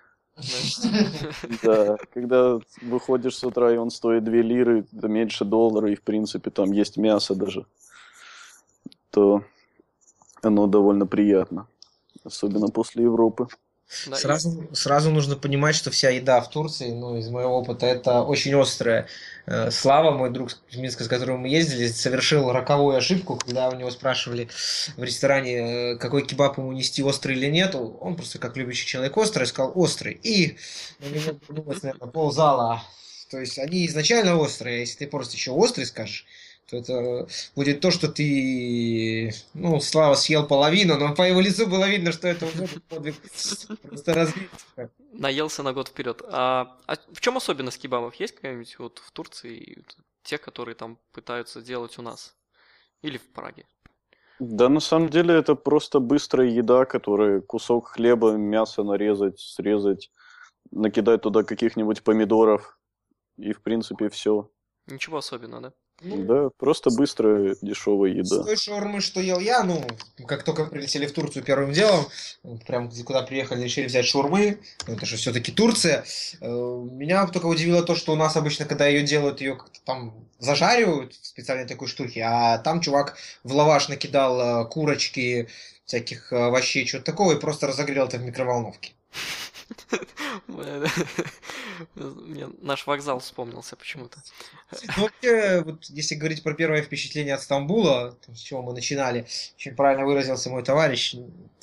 [1.61, 6.01] Да, когда выходишь с утра, и он стоит 2 лиры, это меньше доллара, и, в
[6.01, 7.67] принципе, там есть мясо даже,
[9.11, 9.43] то
[10.41, 11.67] оно довольно приятно.
[12.23, 13.47] Особенно после Европы.
[13.87, 14.75] Сразу, и...
[14.75, 19.07] сразу нужно понимать, что вся еда в Турции, ну, из моего опыта, это очень острая.
[19.45, 23.75] Э, Слава, мой друг из Минска, с которым мы ездили, совершил роковую ошибку, когда у
[23.75, 24.49] него спрашивали
[24.97, 27.75] в ресторане, э, какой кебаб ему нести, острый или нет.
[27.75, 30.13] Он просто, как любящий человек, острый, сказал острый.
[30.13, 30.57] И
[30.99, 31.39] на него
[31.83, 32.83] наверное, ползала.
[33.29, 36.25] То есть они изначально острые, а если ты просто еще острый скажешь,
[36.71, 42.11] это будет то, что ты, ну, Слава съел половину, но по его лицу было видно,
[42.11, 43.15] что это уже подвиг
[43.81, 44.89] просто развития.
[45.13, 46.21] Наелся на год вперед.
[46.27, 48.15] А, а в чем особенность кебабов?
[48.15, 49.83] Есть какая-нибудь вот в Турции,
[50.23, 52.35] те, которые там пытаются делать у нас?
[53.01, 53.65] Или в Праге?
[54.39, 60.11] Да, на самом деле это просто быстрая еда, которая кусок хлеба, мясо нарезать, срезать,
[60.71, 62.77] накидать туда каких-нибудь помидоров,
[63.37, 64.51] и в принципе все.
[64.87, 65.73] Ничего особенного, да?
[66.05, 68.43] Ну, да, просто быстрая, дешевая еда.
[68.43, 69.83] С той шаурмы, что ел я, ну,
[70.27, 72.05] как только прилетели в Турцию первым делом,
[72.67, 76.05] прям куда приехали, решили взять шаурмы, это же все-таки Турция.
[76.41, 80.13] Э, меня только удивило то, что у нас обычно, когда ее делают, ее как-то там
[80.37, 85.47] зажаривают в специальной такой штуке, а там чувак в лаваш накидал э, курочки,
[85.85, 88.93] всяких овощей, что-то такого, и просто разогрел это в микроволновке.
[91.95, 94.21] Мне наш вокзал вспомнился почему-то.
[94.97, 99.75] Ну, вообще, вот если говорить про первое впечатление от Стамбула, с чего мы начинали, очень
[99.75, 101.15] правильно выразился мой товарищ,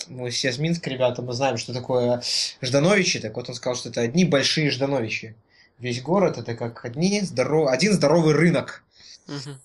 [0.09, 2.23] мы все из Минска, ребята, мы знаем, что такое
[2.61, 5.37] Ждановичи, так вот он сказал, что это одни большие Ждановичи.
[5.79, 7.69] Весь город это как одни здоров...
[7.69, 8.85] один здоровый рынок.
[9.29, 9.57] Угу.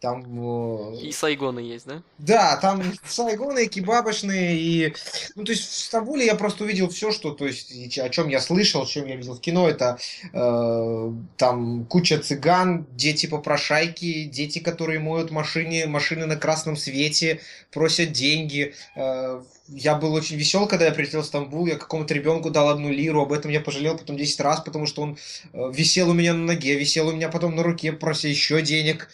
[0.00, 0.92] Там...
[0.92, 2.02] Э, и сайгоны есть, да?
[2.18, 4.94] Да, там сайгоны, кебабочные, и...
[5.34, 8.40] Ну, то есть в Стамбуле я просто увидел все, что, то есть, о чем я
[8.40, 9.98] слышал, о чем я видел в кино, это
[10.32, 17.40] э, там куча цыган, дети-попрошайки, дети, которые моют машины, машины на красном свете,
[17.72, 18.74] просят деньги.
[18.94, 22.90] Э, я был очень весел, когда я прилетел в Стамбул, я какому-то ребенку дал одну
[22.90, 25.18] лиру, об этом я пожалел потом 10 раз, потому что он
[25.52, 29.08] э, висел у меня на ноге, висел у меня потом на руке, прося еще денег.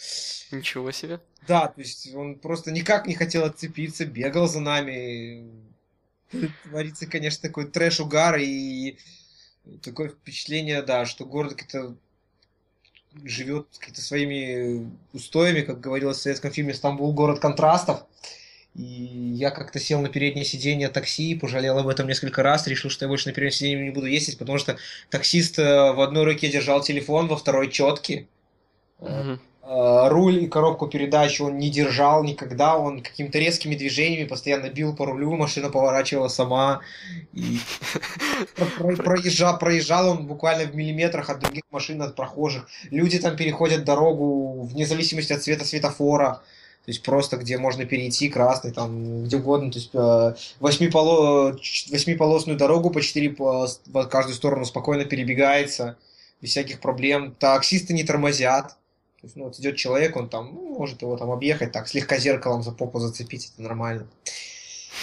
[0.50, 1.20] Ничего себе.
[1.46, 5.44] Да, то есть он просто никак не хотел отцепиться, бегал за нами.
[6.64, 8.96] Творится, конечно, такой трэш-угар и
[9.82, 11.96] такое впечатление, да, что город как-то
[13.22, 17.12] живет какими-то своими устоями, как говорилось в советском фильме «Стамбул.
[17.12, 18.04] Город контрастов».
[18.74, 23.04] И я как-то сел на переднее сиденье такси, пожалел об этом несколько раз, решил, что
[23.04, 24.76] я больше на переднее сиденье не буду ездить, потому что
[25.10, 28.26] таксист э, в одной руке держал телефон, во второй четки.
[28.98, 29.38] Mm-hmm.
[29.66, 34.94] Э, руль и коробку передач он не держал никогда, он какими-то резкими движениями постоянно бил
[34.94, 36.82] по рулю, машина поворачивала сама,
[37.32, 37.58] и
[38.96, 42.68] проезжал, проезжал он буквально в миллиметрах от других машин, от прохожих.
[42.90, 46.42] Люди там переходят дорогу вне зависимости от цвета светофора,
[46.84, 51.58] то есть просто где можно перейти, красный, там, где угодно, то есть э, восьмиполо...
[51.90, 53.66] восьмиполосную дорогу по четыре по...
[53.86, 55.96] в каждую сторону спокойно перебегается,
[56.42, 57.34] без всяких проблем.
[57.38, 61.30] Таксисты не тормозят, то есть, ну, вот идет человек, он там, ну, может его там
[61.30, 64.06] объехать, так, слегка зеркалом за попу зацепить, это нормально.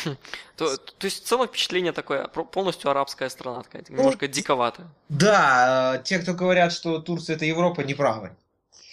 [0.05, 0.15] Хм.
[0.57, 4.87] То, то есть целое впечатление такое, полностью арабская страна такая, ну, немножко диковатая.
[5.09, 8.35] Да, те, кто говорят, что Турция это Европа, неправы.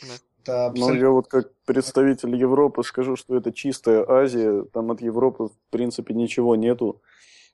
[0.03, 0.15] Да.
[0.49, 0.95] Абсолютно...
[0.95, 5.71] Ну, я вот как представитель Европы скажу, что это чистая Азия, там от Европы в
[5.71, 7.01] принципе ничего нету.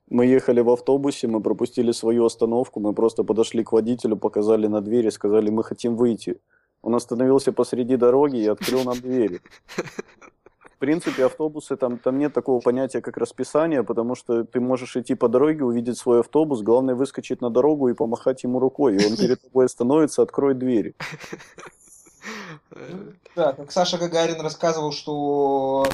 [0.08, 4.80] Мы ехали в автобусе, мы пропустили свою остановку, мы просто подошли к водителю, показали на
[4.80, 6.38] двери, сказали, мы хотим выйти.
[6.82, 9.40] Он остановился посреди дороги и открыл нам двери.
[10.62, 15.14] В принципе, автобусы, там, там нет такого понятия, как расписание, потому что ты можешь идти
[15.14, 19.16] по дороге, увидеть свой автобус, главное выскочить на дорогу и помахать ему рукой, и он
[19.16, 20.94] перед тобой остановится, откроет двери.
[23.36, 25.86] Да, как Саша Гагарин рассказывал, что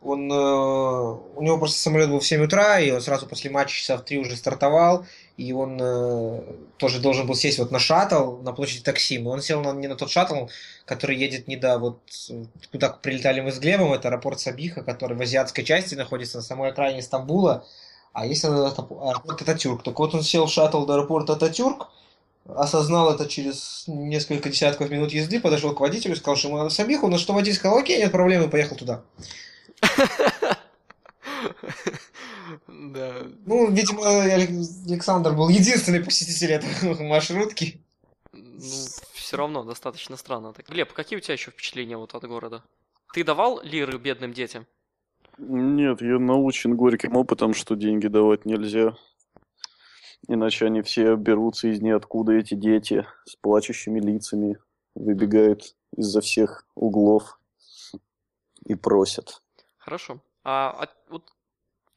[0.00, 3.74] он, э, у него просто самолет был в 7 утра, и он сразу после матча
[3.74, 5.04] часа в 3 уже стартовал,
[5.36, 6.40] и он э,
[6.76, 9.24] тоже должен был сесть вот на шаттл на площади Таксим.
[9.24, 10.46] И он сел на, не на тот шаттл,
[10.84, 12.00] который едет не до вот
[12.70, 16.70] куда прилетали мы с Глебом, это аэропорт Сабиха, который в азиатской части находится на самой
[16.70, 17.64] окраине Стамбула,
[18.12, 19.82] а есть аэропорт Ататюрк.
[19.82, 21.88] Так вот он сел в шаттл до аэропорта Ататюрк,
[22.48, 27.08] осознал это через несколько десятков минут езды, подошел к водителю, сказал, что ему надо Сабиху,
[27.08, 29.02] на что водитель сказал, окей, нет проблем, и поехал туда.
[32.66, 33.12] Да.
[33.44, 36.68] Ну, видимо, Александр был единственный посетитель этой
[37.08, 37.80] маршрутки.
[38.32, 38.58] Ну,
[39.12, 40.52] все равно достаточно странно.
[40.52, 42.62] Так, Глеб, какие у тебя еще впечатления вот от города?
[43.12, 44.66] Ты давал лиры бедным детям?
[45.38, 48.96] Нет, я научен горьким опытом, что деньги давать нельзя.
[50.28, 54.58] Иначе они все берутся из ниоткуда, эти дети с плачущими лицами,
[54.94, 57.40] выбегают из-за всех углов
[58.64, 59.42] и просят.
[59.78, 60.20] Хорошо.
[60.44, 61.32] А, а вот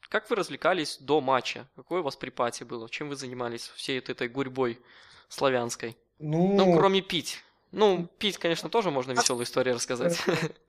[0.08, 1.68] как вы развлекались до матча?
[1.76, 2.88] Какое у вас припати было?
[2.88, 4.80] Чем вы занимались всей вот этой гурьбой
[5.28, 5.96] славянской?
[6.18, 7.38] Ну, Ну, кроме пить.
[7.70, 10.18] Ну, пить, конечно, тоже можно веселую историю рассказать.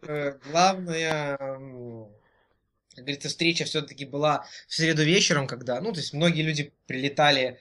[0.01, 2.07] э, главная, м,
[2.95, 7.59] как говорится, встреча все-таки была в среду вечером, когда, ну, то есть многие люди прилетали,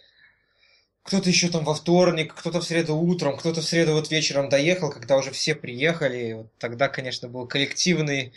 [1.02, 4.90] кто-то еще там во вторник, кто-то в среду утром, кто-то в среду вот вечером доехал,
[4.90, 6.34] когда уже все приехали.
[6.34, 8.32] Вот тогда, конечно, был коллективный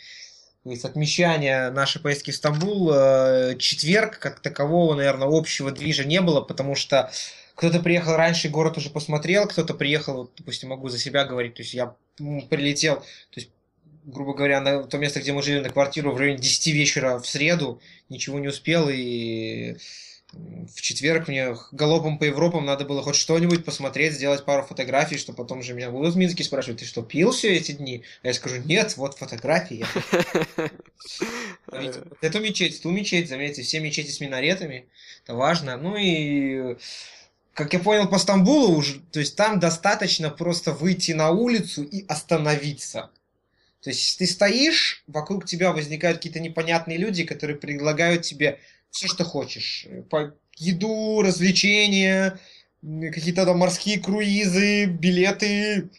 [0.70, 2.90] есть отмечание нашей поездки в Стамбул.
[2.92, 7.10] Э, Четверг, как такового, наверное, общего движа не было, потому что
[7.54, 11.62] кто-то приехал раньше, город уже посмотрел, кто-то приехал, вот, допустим, могу за себя говорить, то
[11.62, 11.94] есть я
[12.50, 13.50] прилетел, то есть,
[14.06, 17.26] грубо говоря, на то место, где мы жили, на квартиру в районе 10 вечера в
[17.26, 19.76] среду, ничего не успел, и
[20.32, 25.32] в четверг мне галопом по Европам надо было хоть что-нибудь посмотреть, сделать пару фотографий, что
[25.32, 28.02] потом же меня будут в Минске спрашивать, ты что, пил все эти дни?
[28.22, 29.84] А я скажу, нет, вот фотографии.
[32.20, 34.86] Эту мечеть, ту мечеть, заметьте, все мечети с минаретами,
[35.24, 35.76] это важно.
[35.76, 36.76] Ну и,
[37.54, 42.06] как я понял по Стамбулу уже, то есть там достаточно просто выйти на улицу и
[42.06, 43.10] остановиться.
[43.82, 48.58] То есть ты стоишь, вокруг тебя возникают какие-то непонятные люди, которые предлагают тебе
[48.90, 49.86] все, что хочешь.
[50.10, 52.38] По еду, развлечения,
[52.82, 55.90] какие-то там морские круизы, билеты,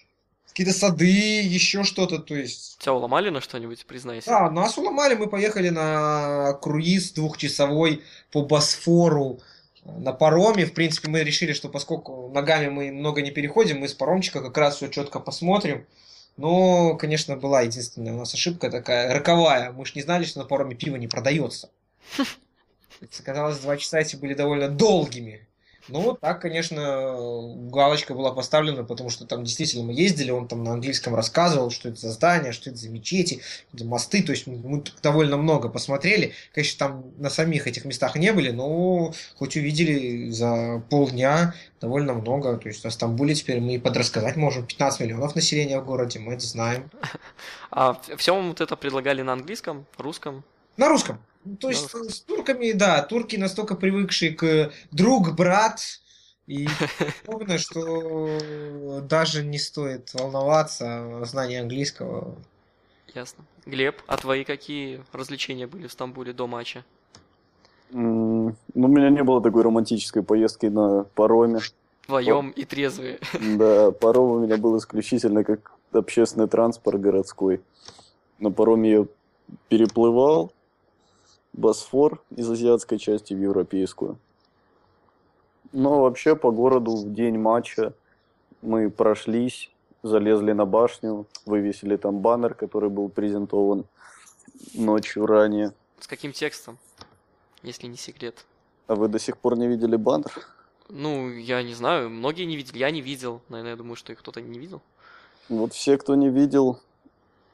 [0.48, 2.18] какие-то сады, еще что-то.
[2.20, 4.30] То есть Тебя уломали на что-нибудь, признайся?
[4.30, 9.40] да, нас уломали, мы поехали на круиз двухчасовой по Босфору
[9.86, 10.66] на пароме.
[10.66, 14.58] В принципе, мы решили, что поскольку ногами мы много не переходим, мы с паромчика как
[14.58, 15.86] раз все четко посмотрим.
[16.38, 19.72] Но, конечно, была единственная у нас ошибка такая роковая.
[19.72, 21.72] Мы же не знали, что на пароме пиво не продается.
[23.20, 25.47] Оказалось, два часа эти были довольно долгими.
[25.90, 27.16] Ну, так, конечно,
[27.70, 31.90] галочка была поставлена, потому что там действительно мы ездили, он там на английском рассказывал, что
[31.90, 33.42] это за здание, что это за мечети,
[33.74, 36.34] за мосты, то есть мы, мы довольно много посмотрели.
[36.54, 42.58] Конечно, там на самих этих местах не были, но хоть увидели за полдня довольно много.
[42.58, 44.66] То есть о Стамбуле теперь мы и подрассказать можем.
[44.66, 46.90] 15 миллионов населения в городе, мы это знаем.
[47.70, 50.46] А все вам вот это предлагали на английском, русском?
[50.78, 51.20] На русском.
[51.48, 55.80] Ну, То есть На с турками, да, турки настолько привыкшие к друг, брат
[56.46, 56.68] и
[57.26, 62.36] подобное, что даже не стоит волноваться о знании английского.
[63.14, 63.46] Ясно.
[63.66, 66.84] Глеб, а твои какие развлечения были в Стамбуле до матча?
[67.94, 71.60] М, Ну, у меня не было такой романтической поездки на пароме.
[72.04, 73.20] Вдвоем и трезвые.
[73.58, 77.62] Да, паром у меня был исключительно как общественный транспорт городской.
[78.40, 79.06] На пароме я
[79.70, 80.52] переплывал
[81.58, 84.18] Босфор из азиатской части в европейскую.
[85.74, 87.94] Но вообще по городу в день матча
[88.62, 89.72] мы прошлись,
[90.04, 93.86] залезли на башню, вывесили там баннер, который был презентован
[94.76, 95.74] ночью ранее.
[96.00, 96.78] С каким текстом?
[97.64, 98.46] Если не секрет.
[98.86, 100.48] А вы до сих пор не видели баннер?
[100.90, 103.42] Ну, я не знаю, многие не видели, я не видел.
[103.50, 104.82] Наверное, я думаю, что и кто-то не видел.
[105.50, 106.80] Вот все, кто не видел,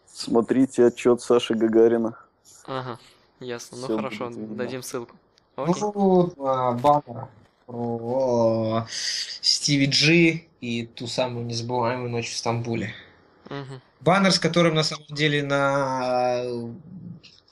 [0.07, 2.17] смотрите отчет Саши Гагарина.
[2.65, 2.99] Ага,
[3.43, 3.77] ясно.
[3.77, 5.15] Ну хорошо, дадим ссылку.
[5.55, 5.75] Окей.
[5.81, 7.27] Ну, а, баннер
[7.65, 12.93] про Стиви Джи и ту самую незабываемую ночь в Стамбуле.
[13.49, 13.81] Мгм.
[14.01, 16.43] Баннер, с которым на самом деле на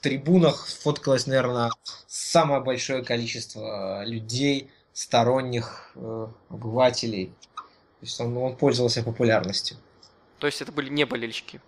[0.00, 1.70] трибунах сфоткалось, наверное,
[2.06, 7.32] самое большое количество людей, сторонних э, обывателей.
[7.54, 9.76] То есть он, он пользовался популярностью.
[10.38, 11.60] То есть это были не болельщики.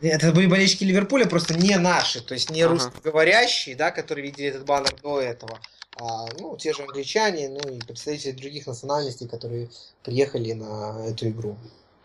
[0.00, 2.72] Это были болельщики Ливерпуля, просто не наши, то есть не Ага.
[2.74, 5.60] русскоговорящие, да, которые видели этот баннер до этого,
[5.96, 9.68] а, ну, те же англичане, ну, и представители других национальностей, которые
[10.02, 11.56] приехали на эту игру.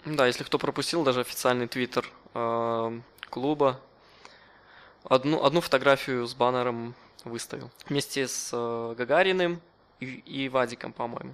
[0.05, 3.79] Да, если кто пропустил, даже официальный твиттер э, клуба
[5.03, 7.71] одну, одну фотографию с баннером выставил.
[7.87, 9.61] Вместе с э, Гагариным
[9.99, 11.33] и, и Вадиком, по-моему.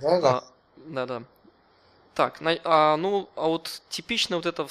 [0.00, 0.38] Да-да.
[0.38, 0.44] А,
[0.76, 1.22] Да-да.
[2.20, 4.66] Так, на- а, ну, а вот типично вот это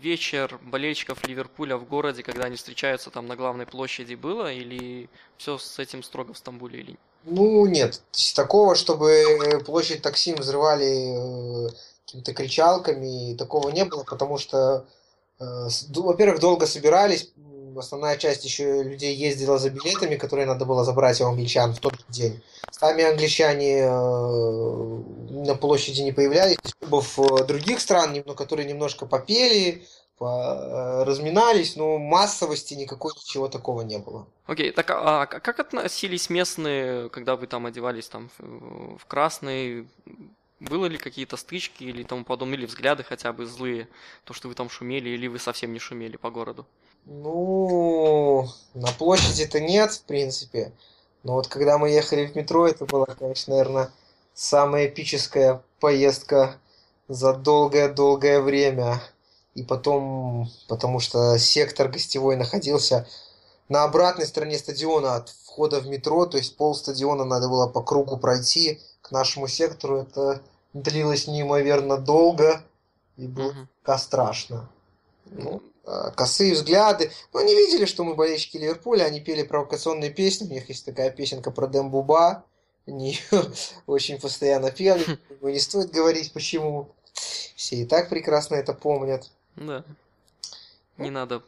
[0.00, 4.50] вечер болельщиков Ливерпуля в городе, когда они встречаются там на главной площади, было?
[4.50, 6.80] Или все с этим строго в Стамбуле?
[6.80, 6.98] Или...
[7.24, 8.00] Ну, нет,
[8.34, 11.70] такого, чтобы площадь Таксим взрывали э,
[12.06, 14.86] какими-то кричалками, такого не было, потому что,
[15.40, 15.44] э,
[15.94, 17.30] во-первых, долго собирались,
[17.78, 21.94] основная часть еще людей ездила за билетами, которые надо было забрать у англичан в тот
[22.08, 22.42] день.
[22.70, 26.58] Сами англичане э, на площади не появлялись.
[26.80, 29.86] Клубов э, других стран, но которые немножко попели,
[30.18, 34.26] по, разминались, но массовости никакой ничего такого не было.
[34.46, 39.88] Окей, okay, так а как относились местные, когда вы там одевались там в красный?
[40.60, 43.86] Было ли какие-то стычки или тому подобное, или взгляды хотя бы злые,
[44.24, 46.66] то, что вы там шумели, или вы совсем не шумели по городу?
[47.10, 50.72] Ну, на площади-то нет, в принципе.
[51.22, 53.90] Но вот когда мы ехали в метро, это была, конечно, наверное,
[54.34, 56.56] самая эпическая поездка
[57.08, 59.02] за долгое-долгое время.
[59.54, 63.08] И потом, потому что сектор гостевой находился
[63.70, 67.82] на обратной стороне стадиона от входа в метро, то есть пол стадиона надо было по
[67.82, 70.02] кругу пройти к нашему сектору.
[70.02, 70.42] Это
[70.74, 72.62] длилось неимоверно долго
[73.16, 73.98] и было угу.
[73.98, 74.68] страшно.
[75.30, 75.62] Ну,
[76.16, 77.10] косые взгляды.
[77.32, 80.46] Но они видели, что мы болельщики Ливерпуля, они пели провокационные песни.
[80.46, 82.44] У них есть такая песенка про Дембуба.
[82.86, 83.18] Они
[83.86, 85.18] очень постоянно пели.
[85.42, 86.94] Не стоит говорить, почему.
[87.56, 89.30] Все и так прекрасно это помнят.
[89.56, 89.84] Да.
[90.96, 91.42] Не надо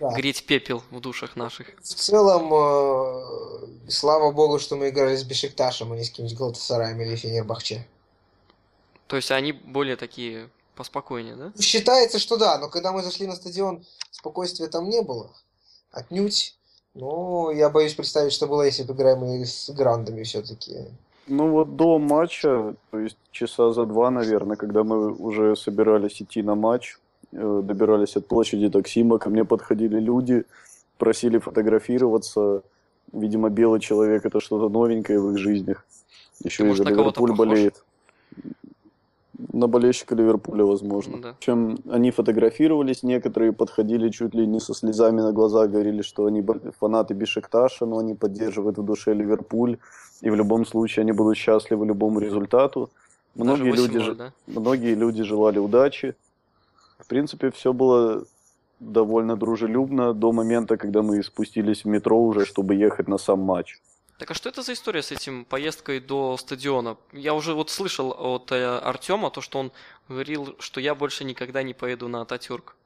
[0.00, 0.10] да.
[0.10, 1.68] греть пепел в душах наших.
[1.80, 7.00] В целом, э, слава богу, что мы играли с Бешикташем, а не с кем-нибудь Галатасараем
[7.00, 7.86] или Фенербахче.
[9.06, 11.52] То есть они более такие поспокойнее, да?
[11.60, 15.30] Считается, что да, но когда мы зашли на стадион, спокойствия там не было.
[15.90, 16.56] Отнюдь.
[16.94, 20.88] Но я боюсь представить, что было, если бы играем мы с грандами все-таки.
[21.26, 26.42] Ну вот до матча, то есть часа за два, наверное, когда мы уже собирались идти
[26.42, 26.98] на матч,
[27.32, 30.44] э, добирались от площади Таксима, ко мне подходили люди,
[30.98, 32.62] просили фотографироваться.
[33.12, 35.86] Видимо, белый человек это что-то новенькое в их жизнях.
[36.42, 37.84] Еще Ты, и за Ливерпуль болеет
[39.52, 41.20] на болельщика Ливерпуля, возможно.
[41.20, 41.36] Да.
[41.40, 46.44] Чем они фотографировались, некоторые подходили чуть ли не со слезами на глазах, говорили, что они
[46.78, 49.78] фанаты Бишекташа, но они поддерживают в душе Ливерпуль,
[50.20, 52.90] и в любом случае они будут счастливы любому результату.
[53.34, 54.32] Многие люди, год, да?
[54.46, 56.14] многие люди желали удачи.
[56.98, 58.24] В принципе, все было
[58.80, 63.80] довольно дружелюбно до момента, когда мы спустились в метро уже, чтобы ехать на сам матч.
[64.18, 66.96] Так а что это за история с этим поездкой до стадиона?
[67.12, 69.72] Я уже вот слышал от э, Артема то, что он
[70.08, 72.76] говорил, что я больше никогда не поеду на Ататюрк.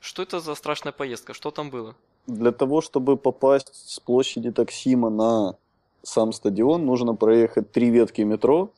[0.00, 1.34] Что это за страшная поездка?
[1.34, 1.94] Что там было?
[2.26, 5.56] Для того, чтобы попасть с площади Таксима на
[6.02, 8.70] сам стадион, нужно проехать три ветки метро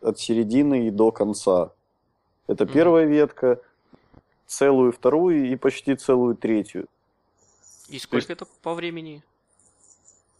[0.00, 1.70] от середины и до конца.
[2.48, 2.72] Это mm.
[2.72, 3.60] первая ветка,
[4.46, 6.88] целую вторую и почти целую третью.
[7.88, 8.30] И сколько есть...
[8.30, 9.22] это по времени?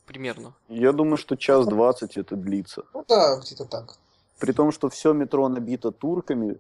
[0.09, 0.55] Примерно?
[0.69, 2.83] Я думаю, что час двадцать это длится.
[2.95, 3.95] Ну да, где-то так.
[4.41, 6.59] При том, что все метро набито турками,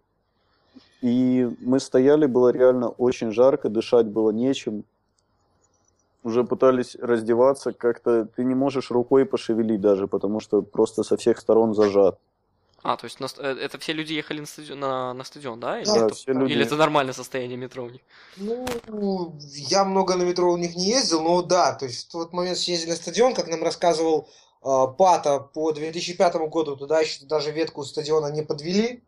[1.00, 4.84] и мы стояли, было реально очень жарко, дышать было нечем.
[6.24, 11.38] Уже пытались раздеваться, как-то ты не можешь рукой пошевелить даже, потому что просто со всех
[11.38, 12.18] сторон зажат.
[12.82, 15.80] А, то есть на, э, это все люди ехали на стадион, на, на стадион да?
[15.80, 16.52] Или, да, это, все люди...
[16.52, 18.00] или это нормальное состояние метро у них?
[18.36, 22.32] Ну, я много на метро у них не ездил, но да, то есть в тот
[22.32, 24.28] момент съездили на стадион, как нам рассказывал
[24.62, 29.02] э, Пата по 2005 году, туда еще даже ветку стадиона не подвели,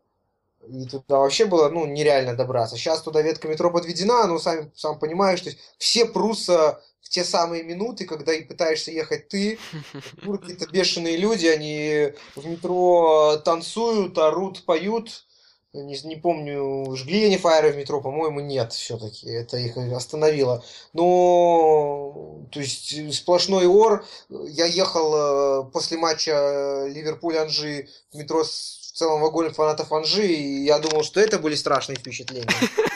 [0.69, 2.77] и туда вообще было ну, нереально добраться.
[2.77, 7.65] Сейчас туда ветка метро подведена, но сами, сам понимаешь, то есть все прутся те самые
[7.65, 9.59] минуты, когда и пытаешься ехать ты,
[10.23, 15.27] какие-то бешеные люди, они в метро танцуют, орут, поют.
[15.73, 19.29] Не, не помню, жгли они фаеры в метро, по-моему, нет, все-таки.
[19.31, 20.65] Это их остановило.
[20.93, 24.05] Но, то есть, сплошной ор.
[24.29, 30.79] Я ехал э, после матча Ливерпуль-Анжи в метро с целым вагоном фанатов Анжи, и я
[30.79, 32.47] думал, что это были страшные впечатления.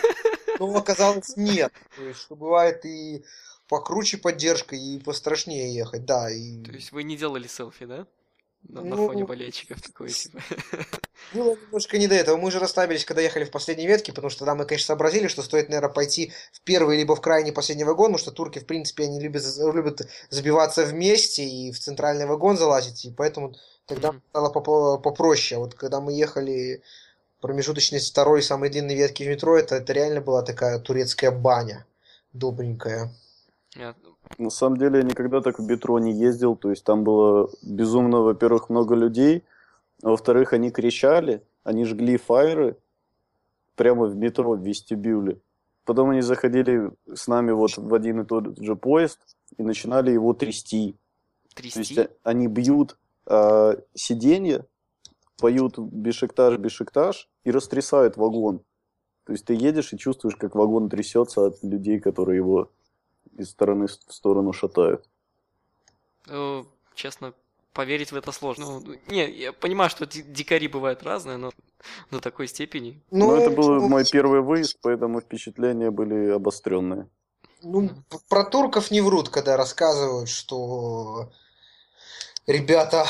[0.59, 1.73] Но оказалось нет.
[1.97, 3.25] То есть, что бывает и
[3.69, 6.31] покруче поддержка и пострашнее ехать, да.
[6.31, 6.63] И...
[6.63, 8.07] То есть вы не делали селфи, да?
[8.69, 10.41] На, ну, на фоне болельщиков такое типа.
[11.35, 12.37] Было немножко не до этого.
[12.37, 15.43] Мы же расслабились, когда ехали в последней ветке, потому что тогда мы, конечно, сообразили, что
[15.43, 19.05] стоит, наверное, пойти в первый либо в крайний последний вагон, потому что турки, в принципе,
[19.05, 23.55] они любят, любят забиваться вместе и в центральный вагон залазить, и поэтому
[23.87, 24.21] тогда mm-hmm.
[24.31, 25.61] стало попроще.
[25.61, 26.83] Вот когда мы ехали
[27.41, 31.87] промежуточной второй самой длинной ветки в метро, это, это реально была такая турецкая баня
[32.33, 33.11] добренькая.
[33.75, 33.95] Я...
[34.39, 38.21] На самом деле я никогда так в метро не ездил, то есть там было безумно,
[38.21, 39.45] во-первых, много людей,
[40.03, 42.77] а во-вторых, они кричали, они жгли фаеры
[43.77, 45.39] прямо в метро, в вестибюле.
[45.85, 49.21] Потом они заходили с нами вот в один и тот же поезд
[49.59, 50.97] и начинали его трясти.
[51.55, 51.95] Трясти?
[51.95, 52.97] То есть они бьют
[53.27, 54.67] э, сиденье,
[55.39, 58.65] поют бешектаж, бешектаж и растрясают вагон.
[59.25, 62.71] То есть ты едешь и чувствуешь, как вагон трясется от людей, которые его
[63.37, 65.09] из стороны в сторону шатает.
[66.29, 66.63] Э,
[66.95, 67.35] честно,
[67.73, 68.81] поверить в это сложно.
[68.81, 71.51] Ну, не, я понимаю, что дикари бывают разные, но
[72.11, 73.03] до такой степени.
[73.11, 77.09] Ну, ну это был ну, мой первый выезд, поэтому впечатления были обостренные.
[77.63, 77.91] Ну,
[78.29, 81.33] про турков не врут, когда рассказывают, что
[82.47, 83.07] ребята,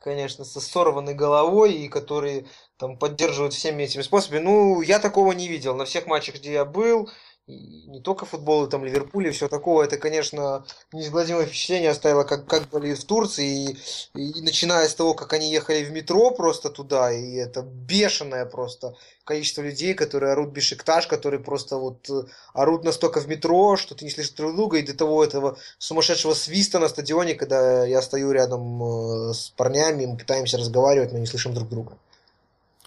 [0.00, 2.46] конечно, со сорванной головой и которые
[2.76, 4.40] там поддерживают всеми этими способами.
[4.40, 5.74] Ну, я такого не видел.
[5.74, 7.10] На всех матчах, где я был,
[7.46, 12.46] и не только футбол, там Ливерпуль и все такого, это, конечно, неизгладимое впечатление оставило, как,
[12.46, 13.76] как были в Турции,
[14.14, 18.46] и, и начиная с того, как они ехали в метро просто туда, и это бешеное
[18.46, 22.22] просто количество людей, которые орут Бешикташ, которые просто вот э,
[22.54, 26.32] орут настолько в метро, что ты не слышишь друг друга, и до того этого сумасшедшего
[26.32, 31.26] свиста на стадионе, когда я стою рядом э, с парнями, мы пытаемся разговаривать, но не
[31.26, 31.98] слышим друг друга.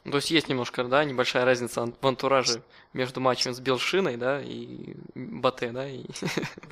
[0.07, 4.41] Ну, то есть есть немножко, да, небольшая разница в антураже между матчем с Белшиной, да,
[4.41, 6.05] и Батэ, да, и...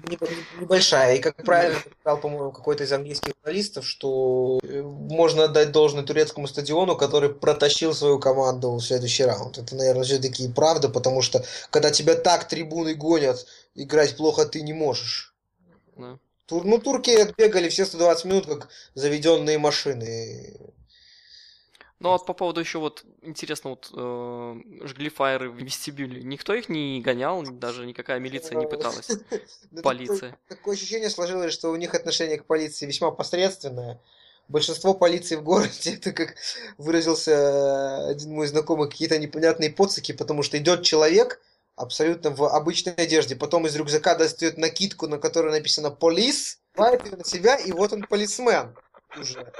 [0.61, 1.17] Небольшая.
[1.17, 6.47] И, как правильно сказал, по-моему, какой-то из английских журналистов, что э, можно отдать должное турецкому
[6.47, 9.57] стадиону, который протащил свою команду в следующий раунд.
[9.57, 14.71] Это, наверное, все-таки правда, потому что когда тебя так трибуны гонят, играть плохо ты не
[14.71, 15.35] можешь.
[15.97, 16.19] Да.
[16.45, 20.55] Тур, ну, турки отбегали все 120 минут, как заведенные машины.
[22.05, 26.21] Ну вот по поводу еще вот интересно, вот э, жгли фаеры в вестибюле.
[26.21, 29.09] Никто их не гонял, даже никакая милиция не пыталась.
[29.83, 30.37] Полиция.
[30.47, 33.99] Такое ощущение сложилось, что у них отношение к полиции весьма посредственное.
[34.47, 36.35] Большинство полиции в городе, это как
[36.77, 41.41] выразился один мой знакомый, какие-то непонятные поцики, потому что идет человек
[41.75, 47.23] абсолютно в обычной одежде, потом из рюкзака достает накидку, на которой написано «Полис», ее на
[47.23, 48.75] себя, и вот он полисмен
[49.17, 49.51] уже.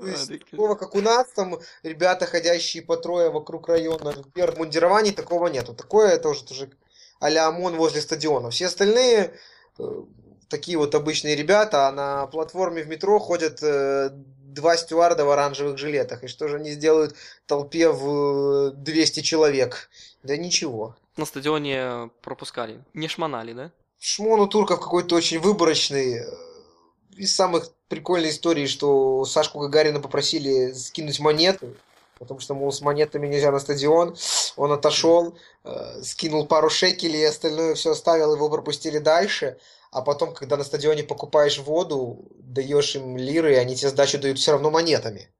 [0.00, 5.12] То есть, такого, как у нас, там, ребята, ходящие по трое вокруг района, в мундирований,
[5.12, 5.74] такого нету.
[5.74, 6.70] Такое тоже тоже
[7.20, 8.50] а-ля ОМОН возле стадиона.
[8.50, 9.34] Все остальные
[9.78, 10.02] э,
[10.48, 15.78] такие вот обычные ребята, а на платформе в метро ходят э, два стюарда в оранжевых
[15.78, 16.24] жилетах.
[16.24, 17.14] И что же они сделают
[17.46, 19.88] толпе в 200 человек?
[20.22, 20.96] Да ничего.
[21.16, 22.82] На стадионе пропускали.
[22.94, 23.70] Не шмонали, да?
[23.98, 26.20] Шмон у турков какой-то очень выборочный
[27.16, 31.74] из самых прикольных историй, что Сашку Гагарина попросили скинуть монеты,
[32.18, 34.16] потому что, мол, с монетами нельзя на стадион.
[34.56, 39.58] Он отошел, э, скинул пару шекелей, и остальное все оставил, его пропустили дальше.
[39.90, 44.52] А потом, когда на стадионе покупаешь воду, даешь им лиры, они тебе сдачу дают все
[44.52, 45.30] равно монетами.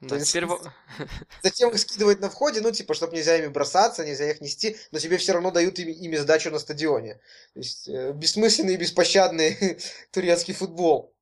[0.00, 0.46] Да, То есть, теперь...
[1.42, 4.98] Затем их скидывают на входе, ну, типа, чтобы нельзя ими бросаться, нельзя их нести, но
[4.98, 7.14] тебе все равно дают ими, ими сдачу на стадионе.
[7.54, 9.78] То есть, э, бессмысленный и беспощадный
[10.10, 11.14] турецкий футбол.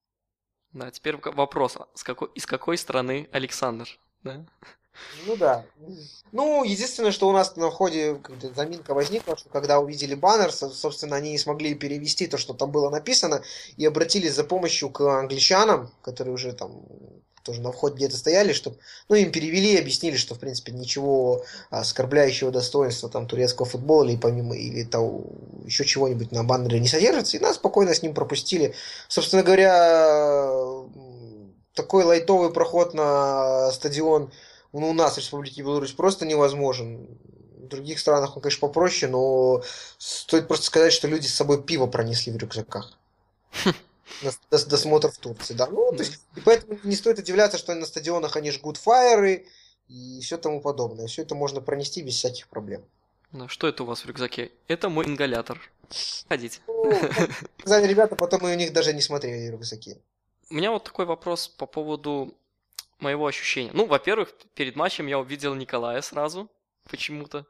[0.73, 3.89] Да, теперь вопрос, с какой, из какой страны Александр?
[4.25, 4.45] Да?
[5.27, 5.65] Ну да.
[6.33, 8.21] Ну, единственное, что у нас на входе
[8.55, 12.91] заминка возникла, что когда увидели баннер, собственно, они не смогли перевести то, что там было
[12.91, 13.43] написано,
[13.77, 16.85] и обратились за помощью к англичанам, которые уже там
[17.45, 18.79] тоже на входе где-то стояли, чтобы,
[19.09, 24.17] ну, им перевели и объяснили, что, в принципе, ничего оскорбляющего достоинства там турецкого футбола или
[24.17, 25.25] помимо, или того,
[25.65, 28.75] еще чего-нибудь на баннере не содержится, и нас спокойно с ним пропустили.
[29.09, 30.51] Собственно говоря,
[31.75, 34.33] такой лайтовый проход на стадион
[34.75, 37.07] ну, у нас в Республике Беларусь просто невозможен.
[37.59, 39.63] В других странах он, конечно, попроще, но
[39.99, 42.93] стоит просто сказать, что люди с собой пиво пронесли в рюкзаках.
[44.51, 45.67] досмотр в Турции, да.
[45.67, 49.47] Ну, то есть, и поэтому не стоит удивляться, что на стадионах они жгут фаеры
[49.89, 51.07] и все тому подобное.
[51.07, 52.85] Все это можно пронести без всяких проблем.
[53.33, 54.53] Ну, что это у вас в рюкзаке?
[54.69, 55.61] Это мой ингалятор.
[56.29, 56.61] Ходите.
[56.67, 56.93] Ну,
[57.59, 59.97] сказали ребята, потом мы у них даже не смотрели рюкзаки.
[60.51, 62.35] У меня вот такой вопрос по поводу
[63.01, 63.71] моего ощущения.
[63.73, 66.49] Ну, во-первых, перед матчем я увидел Николая сразу,
[66.89, 67.47] почему-то.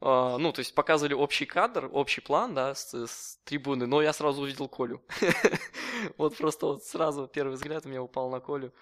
[0.00, 4.12] Uh, ну, то есть показывали общий кадр, общий план, да, с, с трибуны, но я
[4.12, 5.02] сразу увидел Колю.
[6.16, 8.72] вот просто вот сразу первый взгляд у меня упал на Колю.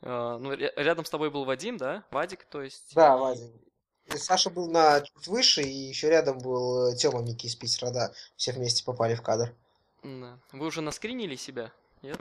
[0.00, 2.02] Uh, ну, рядом с тобой был Вадим, да?
[2.10, 2.92] Вадик, то есть.
[2.96, 3.52] Да, Вадим.
[4.12, 7.90] И Саша был на чуть выше, и еще рядом был э, Тёма Мики из Питера,
[7.90, 8.12] да.
[8.36, 9.54] Все вместе попали в кадр.
[10.02, 11.70] Вы уже наскринили себя,
[12.02, 12.18] нет?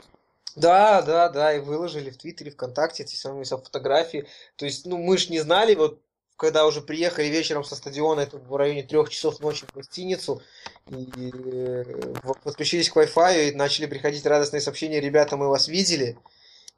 [0.55, 4.27] Да, да, да, и выложили в Твиттере, ВКонтакте эти самые фотографии.
[4.57, 6.01] То есть, ну, мы ж не знали, вот
[6.37, 10.41] когда уже приехали вечером со стадиона, это в районе трех часов ночи в гостиницу,
[10.87, 12.13] и э,
[12.43, 16.17] подключились к Wi-Fi, и начали приходить радостные сообщения, ребята, мы вас видели,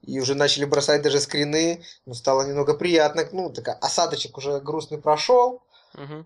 [0.02, 4.98] и уже начали бросать даже скрины, ну, стало немного приятно, ну, такая, осадочек уже грустный
[4.98, 5.62] прошел,
[5.96, 6.26] uh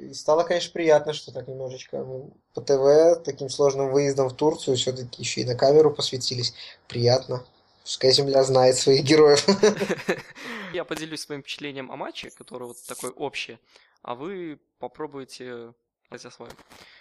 [0.00, 4.76] и стало, конечно, приятно, что так немножечко мы по ТВ таким сложным выездом в Турцию
[4.76, 6.52] все-таки еще и на камеру посвятились,
[6.88, 7.44] приятно.
[7.90, 9.44] Пускай земля знает своих героев.
[10.72, 13.58] Я поделюсь своим впечатлением о матче, которое вот такое общее,
[14.02, 15.74] а вы попробуйте
[16.04, 16.54] сказать о.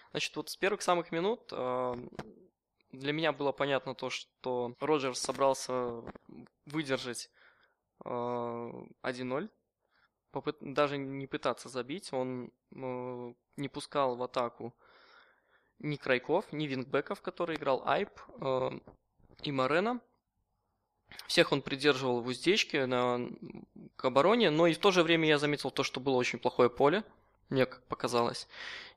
[0.09, 1.95] Значит, вот с первых самых минут э,
[2.91, 6.01] для меня было понятно то, что Роджерс собрался
[6.65, 7.29] выдержать
[8.03, 9.49] э, 1-0,
[10.31, 10.57] попыт...
[10.59, 12.11] даже не пытаться забить.
[12.13, 14.73] Он э, не пускал в атаку
[15.77, 18.09] ни Крайков, ни Вингбеков, который играл Айп,
[19.43, 20.01] и Морена.
[21.27, 23.29] Всех он придерживал в уздечке на,
[23.95, 26.69] к обороне, но и в то же время я заметил то, что было очень плохое
[26.69, 27.03] поле,
[27.49, 28.47] мне как показалось.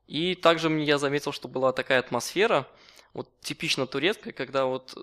[0.06, 2.66] И также я заметил, что была такая атмосфера,
[3.12, 4.94] вот типично турецкая, когда вот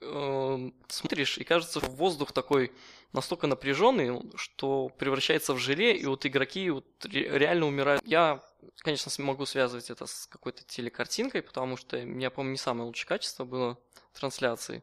[0.00, 2.72] э, смотришь, и кажется, воздух такой
[3.12, 8.02] настолько напряженный, что превращается в желе, и вот игроки вот реально умирают.
[8.06, 8.42] Я,
[8.78, 13.44] конечно, могу связывать это с какой-то телекартинкой, потому что меня, по-моему, не самое лучшее качество
[13.44, 13.78] было
[14.14, 14.82] трансляции,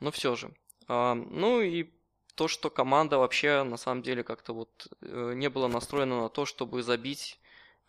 [0.00, 0.52] но все же.
[0.92, 1.88] А, ну и
[2.34, 6.46] то, что команда вообще на самом деле как-то вот э, не была настроена на то,
[6.46, 7.38] чтобы забить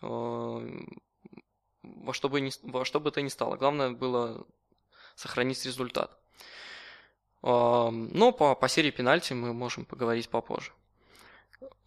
[0.03, 3.55] э, во что бы, ни, во что бы то ни стало.
[3.55, 4.45] Главное было
[5.15, 6.15] сохранить результат.
[7.41, 10.71] А, но по, по серии пенальти мы можем поговорить попозже.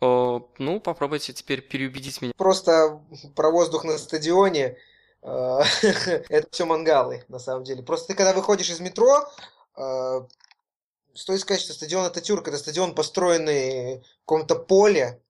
[0.01, 2.33] А, ну, попробуйте теперь переубедить меня.
[2.37, 3.01] Просто
[3.37, 4.77] про воздух на стадионе
[5.23, 7.85] это все мангалы, на самом деле.
[7.85, 9.29] Просто ты когда выходишь из метро,
[11.15, 15.21] стоит сказать, что стадион Ататюрк это стадион, построенный в каком-то поле.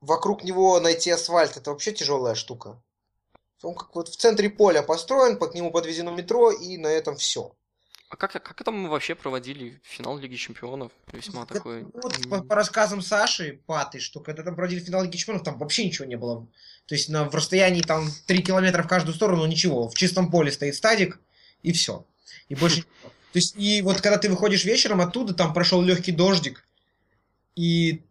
[0.00, 2.80] Вокруг него найти асфальт это вообще тяжелая штука.
[3.62, 7.16] Он как вот в центре поля построен, по к нему подвезено метро, и на этом
[7.16, 7.54] все.
[8.08, 10.90] А как, как это мы вообще проводили финал Лиги Чемпионов?
[11.12, 11.84] Весьма это, такой...
[11.84, 15.84] Вот по, по рассказам Саши Паты, что когда там проводили финал Лиги Чемпионов, там вообще
[15.84, 16.48] ничего не было.
[16.86, 19.88] То есть на, в расстоянии там 3 километра в каждую сторону ничего.
[19.88, 21.20] В чистом поле стоит стадик,
[21.62, 22.04] и все.
[22.48, 22.84] И больше
[23.32, 26.64] То есть, и вот когда ты выходишь вечером оттуда, там прошел легкий дождик,
[27.54, 28.02] и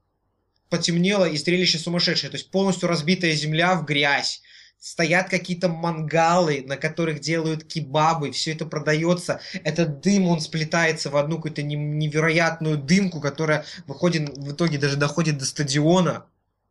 [0.69, 2.29] потемнело, и зрелище сумасшедшее.
[2.29, 4.41] То есть полностью разбитая земля в грязь.
[4.79, 9.41] Стоят какие-то мангалы, на которых делают кебабы, все это продается.
[9.65, 15.37] Этот дым, он сплетается в одну какую-то невероятную дымку, которая выходит, в итоге даже доходит
[15.37, 16.25] до стадиона.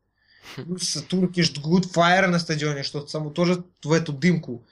[0.55, 4.65] Плюс турки жгут фаер на стадионе, что тоже в эту дымку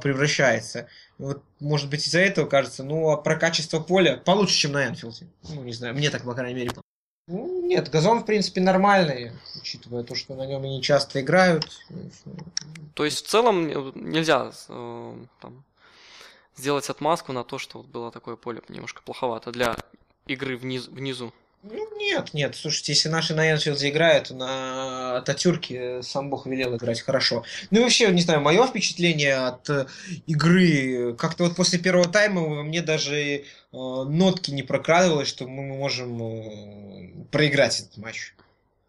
[0.00, 0.88] превращается.
[1.18, 5.26] Вот, может быть, из-за этого кажется, ну, а про качество поля получше, чем на Энфилде.
[5.48, 6.70] Ну, не знаю, мне так, по крайней мере.
[7.28, 11.80] Ну, нет, газон, в принципе, нормальный, учитывая то, что на нем не часто играют.
[12.94, 15.64] То есть, в целом, нельзя э, там,
[16.56, 19.76] сделать отмазку на то, что вот было такое поле немножко плоховато для
[20.26, 21.32] игры вниз, внизу.
[21.62, 22.56] Ну, нет, нет.
[22.56, 27.44] Слушайте, если наши на Энфилде играют, на Ататюрке сам Бог велел играть хорошо.
[27.70, 29.86] Ну и вообще, не знаю, мое впечатление от э,
[30.26, 36.20] игры, как-то вот после первого тайма мне даже э, нотки не прокрадывалось, что мы можем
[36.20, 38.34] э, проиграть этот матч.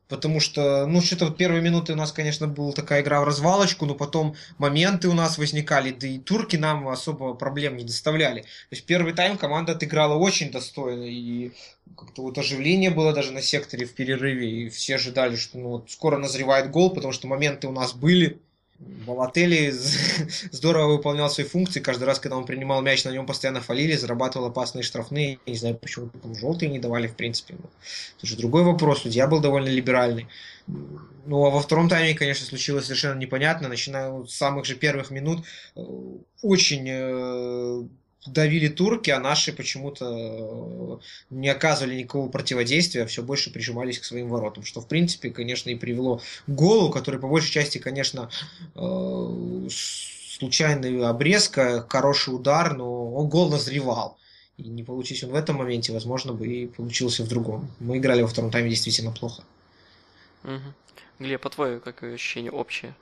[0.10, 3.86] Потому что, ну, что-то вот первые минуты у нас, конечно, была такая игра в развалочку,
[3.86, 8.42] но потом моменты у нас возникали, да и турки нам особо проблем не доставляли.
[8.42, 11.52] То есть первый тайм команда отыграла очень достойно, и
[11.98, 15.92] как-то вот оживление было даже на секторе в перерыве, и все ожидали, что ну, вот
[15.92, 18.40] скоро назревает гол, потому что моменты у нас были.
[19.06, 19.72] Балатели
[20.52, 21.80] здорово выполнял свои функции.
[21.80, 25.40] Каждый раз, когда он принимал мяч, на нем постоянно фалили, зарабатывал опасные штрафные.
[25.46, 27.56] Я не знаю, почему там желтые не давали, в принципе.
[27.60, 27.70] Но
[28.18, 29.02] это же другой вопрос.
[29.02, 30.28] Судья был довольно либеральный.
[30.68, 33.68] Ну, а во втором тайме, конечно, случилось совершенно непонятно.
[33.68, 35.82] Начиная с самых же первых минут, э,
[36.42, 37.84] очень э,
[38.26, 40.98] давили турки, а наши почему-то э,
[41.30, 45.70] не оказывали никакого противодействия, а все больше прижимались к своим воротам, что в принципе, конечно,
[45.70, 48.30] и привело к голу, который по большей части, конечно,
[48.76, 54.18] э, случайный обрезка, хороший удар, но он гол назревал.
[54.58, 57.72] И не получись он в этом моменте, возможно, бы и получился в другом.
[57.80, 59.44] Мы играли во втором тайме действительно плохо.
[60.44, 60.74] Угу.
[61.20, 62.96] Глеб, по твое какое ощущение общее?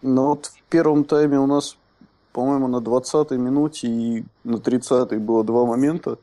[0.00, 1.76] Ну вот в первом тайме у нас
[2.38, 6.18] по-моему, на 20-й минуте и на 30-й было два момента.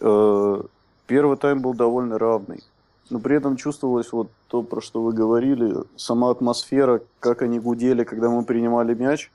[0.00, 0.62] Э,
[1.06, 2.64] первый тайм был довольно равный.
[3.10, 8.04] Но при этом чувствовалось вот то, про что вы говорили, сама атмосфера, как они гудели,
[8.04, 9.30] когда мы принимали мяч.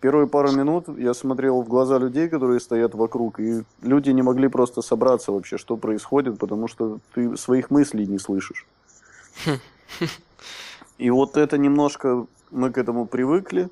[0.00, 4.48] Первые пару минут я смотрел в глаза людей, которые стоят вокруг, и люди не могли
[4.48, 8.66] просто собраться вообще, что происходит, потому что ты своих мыслей не слышишь.
[10.98, 13.70] И вот это немножко мы к этому привыкли,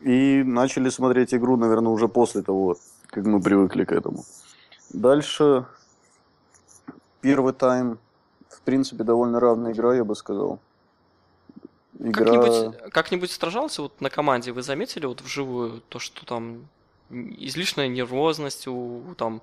[0.00, 2.76] и начали смотреть игру, наверное, уже после того,
[3.06, 4.24] как мы привыкли к этому.
[4.90, 5.66] Дальше
[7.20, 7.98] первый тайм,
[8.48, 10.58] в принципе, довольно равная игра, я бы сказал.
[11.98, 12.24] Игра...
[12.24, 16.66] Как-нибудь, как-нибудь сражался вот на команде, вы заметили вот вживую то, что там
[17.10, 19.42] излишняя нервозность у там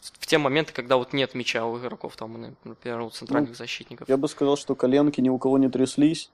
[0.00, 4.08] в те моменты, когда вот нет мяча у игроков, там, например, у центральных ну, защитников.
[4.08, 6.30] Я бы сказал, что коленки ни у кого не тряслись.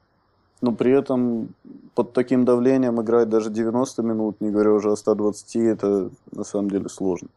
[0.63, 1.55] Но при этом
[1.95, 6.71] под таким давлением играть даже 90 минут, не говоря уже о 120, это на самом
[6.71, 7.29] деле сложно.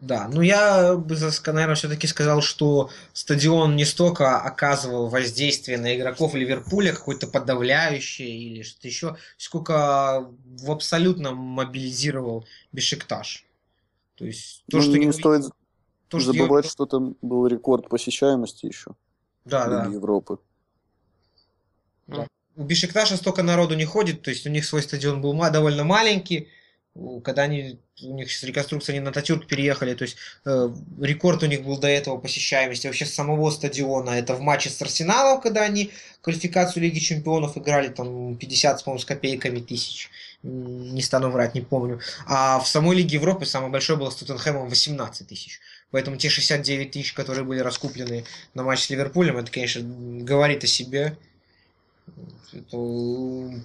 [0.00, 1.16] Да, ну я бы,
[1.46, 8.62] наверное, все-таки сказал, что стадион не столько оказывал воздействие на игроков Ливерпуля, какое-то подавляющее или
[8.62, 13.46] что-то еще, сколько в абсолютно мобилизировал Бешикташ.
[14.16, 15.12] То есть то, ну, что не я...
[15.12, 15.44] стоит
[16.08, 18.90] то, забывать, что, что там был рекорд посещаемости еще.
[19.44, 19.84] Да, да.
[19.84, 20.38] Европы.
[22.06, 22.26] Да.
[22.56, 26.48] У Бешикташа столько народу не ходит, то есть у них свой стадион был довольно маленький,
[27.24, 30.68] когда они, у них с реконструкции они на Татюрк переехали, то есть э,
[31.00, 35.40] рекорд у них был до этого посещаемости вообще самого стадиона, это в матче с Арсеналом,
[35.40, 35.90] когда они
[36.20, 40.10] квалификацию Лиги Чемпионов играли, там 50, по-моему, с копейками тысяч,
[40.42, 44.68] не стану врать, не помню, а в самой Лиге Европы самое большое было с Тоттенхэмом
[44.68, 49.80] 18 тысяч, поэтому те 69 тысяч, которые были раскуплены на матч с Ливерпулем, это, конечно,
[49.82, 51.16] говорит о себе,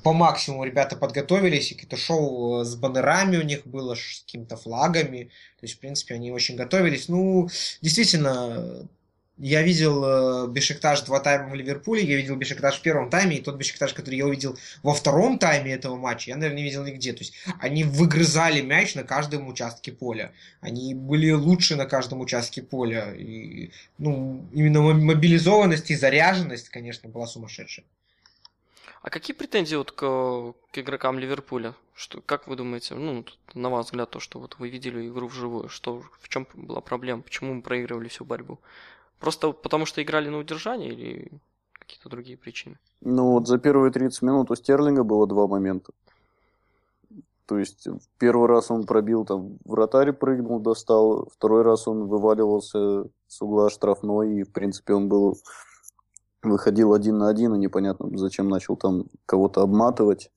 [0.03, 5.25] по максимуму ребята подготовились, какие-то шоу с баннерами у них было, с какими-то флагами.
[5.59, 7.09] То есть, в принципе, они очень готовились.
[7.09, 7.49] Ну,
[7.81, 8.87] действительно,
[9.37, 13.41] я видел э, Бешикташ два тайма в Ливерпуле, я видел Бешикташ в первом тайме, и
[13.41, 17.13] тот Бешикташ, который я увидел во втором тайме этого матча, я, наверное, не видел нигде.
[17.13, 20.31] То есть они выгрызали мяч на каждом участке поля.
[20.59, 23.13] Они были лучше на каждом участке поля.
[23.13, 27.85] И, ну, именно мобилизованность и заряженность, конечно, была сумасшедшая.
[29.01, 31.73] А какие претензии вот к, к игрокам Ливерпуля?
[31.93, 35.69] Что, как вы думаете, ну, на ваш взгляд, то, что вот вы видели игру вживую,
[35.69, 38.59] что, в чем была проблема, почему мы проигрывали всю борьбу?
[39.19, 41.31] Просто потому что играли на удержание или
[41.73, 42.77] какие-то другие причины?
[43.01, 45.91] Ну вот за первые 30 минут у Стерлинга было два момента.
[47.47, 47.87] То есть
[48.19, 54.41] первый раз он пробил, там, вратарь прыгнул, достал, второй раз он вываливался с угла штрафной,
[54.41, 55.37] и, в принципе, он был
[56.43, 60.31] выходил один на один, и непонятно, зачем начал там кого-то обматывать,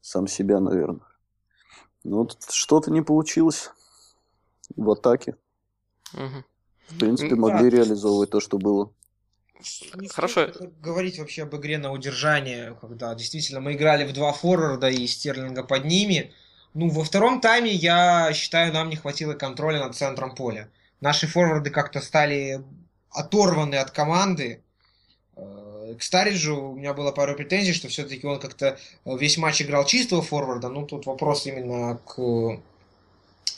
[0.00, 1.06] сам себя, наверное.
[2.04, 3.70] Ну, вот что-то не получилось
[4.76, 5.36] в атаке.
[6.14, 6.44] Угу.
[6.88, 7.76] В принципе, могли да.
[7.76, 8.92] реализовывать то, что было.
[9.94, 10.48] Не Хорошо.
[10.80, 15.62] Говорить вообще об игре на удержание, когда действительно мы играли в два форварда и Стерлинга
[15.62, 16.32] под ними.
[16.74, 20.68] Ну, во втором тайме, я считаю, нам не хватило контроля над центром поля.
[21.00, 22.64] Наши форварды как-то стали
[23.10, 24.62] оторваны от команды,
[25.98, 30.22] к Стариджу у меня было пару претензий, что все-таки он как-то весь матч играл чистого
[30.22, 30.68] форварда.
[30.68, 32.60] Ну, тут вопрос именно к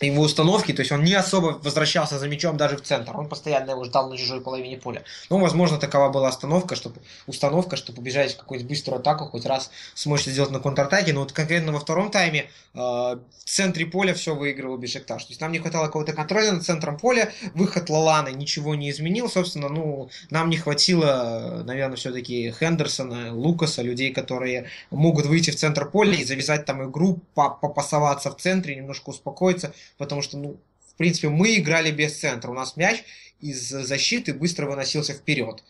[0.00, 3.72] его установки, то есть он не особо возвращался за мячом даже в центр, он постоянно
[3.72, 5.02] его ждал на чужой половине поля.
[5.30, 9.70] Ну, возможно, такова была остановка, чтобы, установка, чтобы убежать в какую-нибудь быструю атаку, хоть раз
[9.94, 11.12] смочь сделать на контратаке.
[11.12, 15.24] Но вот конкретно во втором тайме э, в центре поля все выигрывал Бешикташ.
[15.24, 19.28] То есть нам не хватало какого-то контроля над центром поля, выход Лаланы ничего не изменил,
[19.28, 25.88] собственно, ну, нам не хватило, наверное, все-таки Хендерсона, Лукаса, людей, которые могут выйти в центр
[25.88, 31.28] поля и завязать там игру, попасоваться в центре, немножко успокоиться, потому что, ну, в принципе,
[31.28, 32.50] мы играли без центра.
[32.50, 33.04] У нас мяч
[33.40, 35.62] из защиты быстро выносился вперед.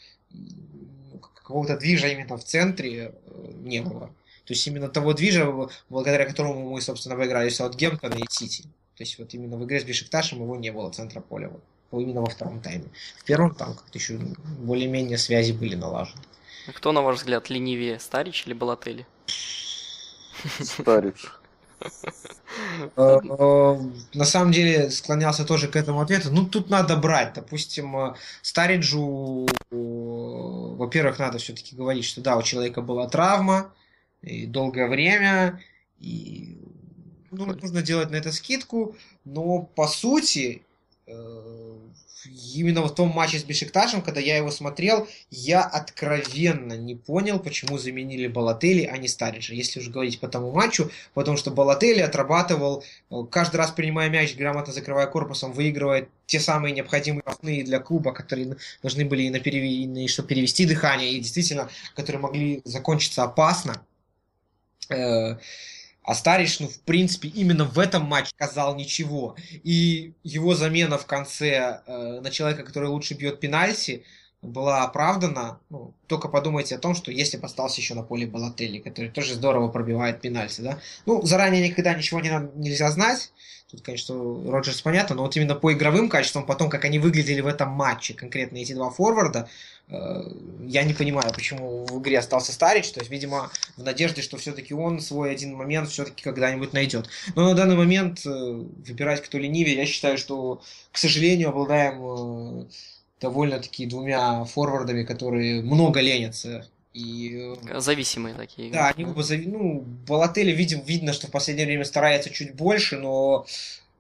[1.35, 4.07] Какого-то движа именно в центре э, не было.
[4.45, 5.51] То есть именно того движа,
[5.89, 8.62] благодаря которому мы, собственно, выиграли Саутгемптона и Сити.
[8.97, 11.51] То есть вот именно в игре с Бешикташем его не было центра поля.
[11.91, 12.85] Вот, именно во втором тайме.
[13.18, 14.18] В первом там как-то еще
[14.59, 16.22] более-менее связи были налажены.
[16.66, 19.07] А кто, на ваш взгляд, ленивее, Старич или Балатели?
[20.61, 21.27] Старич.
[22.97, 23.78] Э, э,
[24.14, 26.30] на самом деле склонялся тоже к этому ответу.
[26.30, 27.35] Ну, тут надо брать.
[27.35, 33.72] Допустим, э, Стариджу, во-первых, надо все-таки говорить, что да, у человека была травма,
[34.22, 35.61] и долгое время,
[35.99, 36.59] и
[37.32, 40.62] ну, нужно делать на это скидку, но по сути
[42.27, 47.79] именно в том матче с Бешикташем, когда я его смотрел, я откровенно не понял, почему
[47.79, 52.85] заменили Балатели, а не Стариджа, если уже говорить по тому матчу, потому что Балатели отрабатывал,
[53.11, 58.12] э, каждый раз принимая мяч, грамотно закрывая корпусом, выигрывает те самые необходимые основные для клуба,
[58.12, 63.83] которые должны были на перевести, чтобы перевести дыхание, и действительно, которые могли закончиться опасно.
[66.05, 69.36] А Старич, ну, в принципе, именно в этом матче сказал ничего.
[69.62, 74.05] И его замена в конце э, на человека, который лучше бьет пенальти,
[74.45, 75.59] была оправдана.
[75.70, 79.34] Ну, только подумайте о том, что если бы остался еще на поле Балатели, который тоже
[79.34, 80.78] здорово пробивает пенальти, да.
[81.07, 83.32] Ну, заранее никогда ничего не, нельзя знать.
[83.70, 84.14] Тут, конечно,
[84.51, 88.14] Роджерс понятно, но вот именно по игровым качествам, потом, как они выглядели в этом матче,
[88.14, 89.49] конкретно эти два форварда,
[89.88, 90.22] Э,
[90.66, 94.72] я не понимаю, почему в игре остался Старич, то есть, видимо, в надежде, что все-таки
[94.72, 97.09] он свой один момент все-таки когда-нибудь найдет.
[97.34, 102.64] Но на данный момент э, выбирать кто ленивее, я считаю, что, к сожалению, обладаем э,
[103.25, 106.66] довольно-таки двумя форвардами, которые много ленятся.
[106.93, 108.70] И э, Зависимые такие.
[108.70, 109.47] да, они оба зави...
[109.47, 113.47] ну, Балотели видим, видно, что в последнее время старается чуть больше, но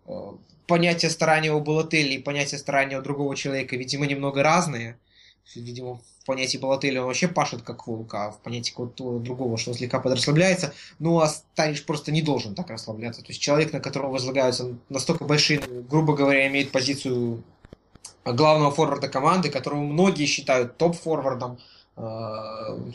[0.06, 0.32] э,
[0.66, 4.96] понятие старания у Балотели и понятие старания у другого человека, видимо, немного разные.
[5.56, 9.72] Видимо, в понятии Балотели он вообще пашет как волк, а в понятии какого-то другого, что
[9.72, 10.72] он слегка подрасслабляется.
[11.00, 13.22] Ну, а Станич просто не должен так расслабляться.
[13.22, 15.60] То есть человек, на которого возлагаются настолько большие,
[15.90, 17.42] грубо говоря, имеет позицию
[18.24, 21.58] главного форварда команды, которого многие считают топ-форвардом
[21.96, 22.02] э,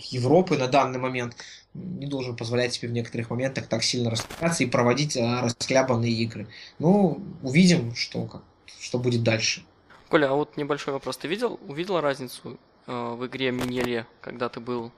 [0.10, 1.36] Европы на данный момент,
[1.74, 6.48] не должен позволять себе в некоторых моментах так сильно расслабляться и проводить э, расхлябанные игры.
[6.80, 8.42] Ну, увидим, что, как,
[8.80, 9.64] что будет дальше.
[10.10, 11.18] Коля, а вот небольшой вопрос.
[11.18, 12.58] Ты видел, увидел разницу
[12.88, 14.92] э, в игре Миньеле, когда ты был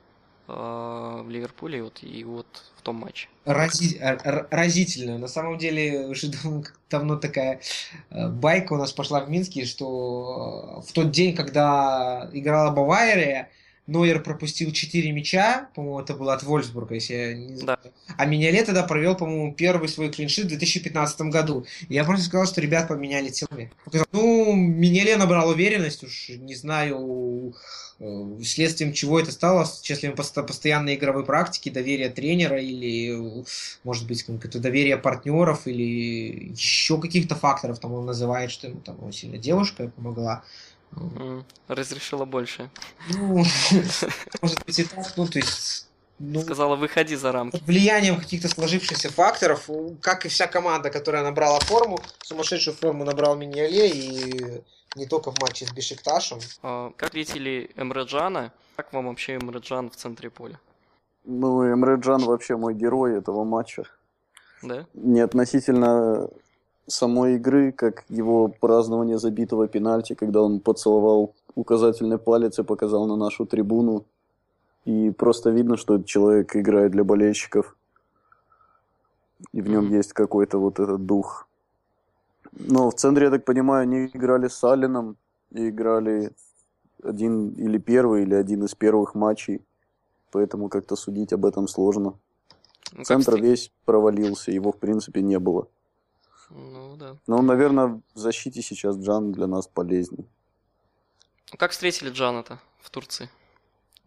[0.47, 3.29] в Ливерпуле вот, и вот в том матче?
[3.45, 3.97] Рази...
[3.99, 5.17] р- Разительно.
[5.17, 7.61] На самом деле, уже дав- давно такая
[8.09, 13.49] э, байка у нас пошла в Минске, что э, в тот день, когда играла Бавария,
[13.91, 17.79] Нойер пропустил 4 мяча, по-моему, это было от Вольсбурга, если я не знаю.
[17.83, 17.91] Да.
[18.17, 21.65] А Миньоле тогда провел, по-моему, первый свой клиншит в 2015 году.
[21.89, 23.71] И я просто сказал, что ребят поменяли телами.
[24.13, 27.53] Ну, Миньоле набрал уверенность, уж не знаю,
[27.99, 29.65] э, следствием чего это стало,
[30.15, 33.45] пост- постоянной игровой практики, доверия тренера или,
[33.83, 39.03] может быть, какое-то доверие партнеров или еще каких-то факторов, там он называет, что ему там
[39.03, 40.43] очень сильно девушка помогла.
[41.67, 42.69] Разрешила больше.
[43.09, 43.43] Ну,
[44.41, 45.87] может быть и так, ну, то есть,
[46.19, 47.57] ну, Сказала, выходи за рамки.
[47.57, 53.03] под влиянием каких-то сложившихся факторов, у- как и вся команда, которая набрала форму, сумасшедшую форму
[53.05, 54.61] набрал Миньоле, и
[54.95, 56.39] не только в матче с Бешикташем.
[56.61, 58.51] А, Как встретили Эмре Джана?
[58.75, 60.59] Как вам вообще Эмре Джан в центре поля?
[61.23, 63.83] Ну, Эмре Джан вообще мой герой этого матча.
[64.61, 64.85] Да?
[64.93, 66.29] Не относительно
[66.87, 73.15] самой игры, как его празднование забитого пенальти, когда он поцеловал указательный палец и показал на
[73.15, 74.05] нашу трибуну.
[74.85, 77.75] И просто видно, что этот человек играет для болельщиков.
[79.53, 81.47] И в нем есть какой-то вот этот дух.
[82.51, 85.17] Но в центре, я так понимаю, они играли с Алленом
[85.51, 86.31] и играли
[87.03, 89.61] один или первый, или один из первых матчей.
[90.31, 92.13] Поэтому как-то судить об этом сложно.
[92.93, 95.67] Ну, Центр весь провалился, его в принципе не было.
[96.53, 97.17] Ну да.
[97.27, 100.27] Но, наверное, в защите сейчас Джан для нас полезней.
[101.57, 103.29] Как встретили Джана-то в Турции?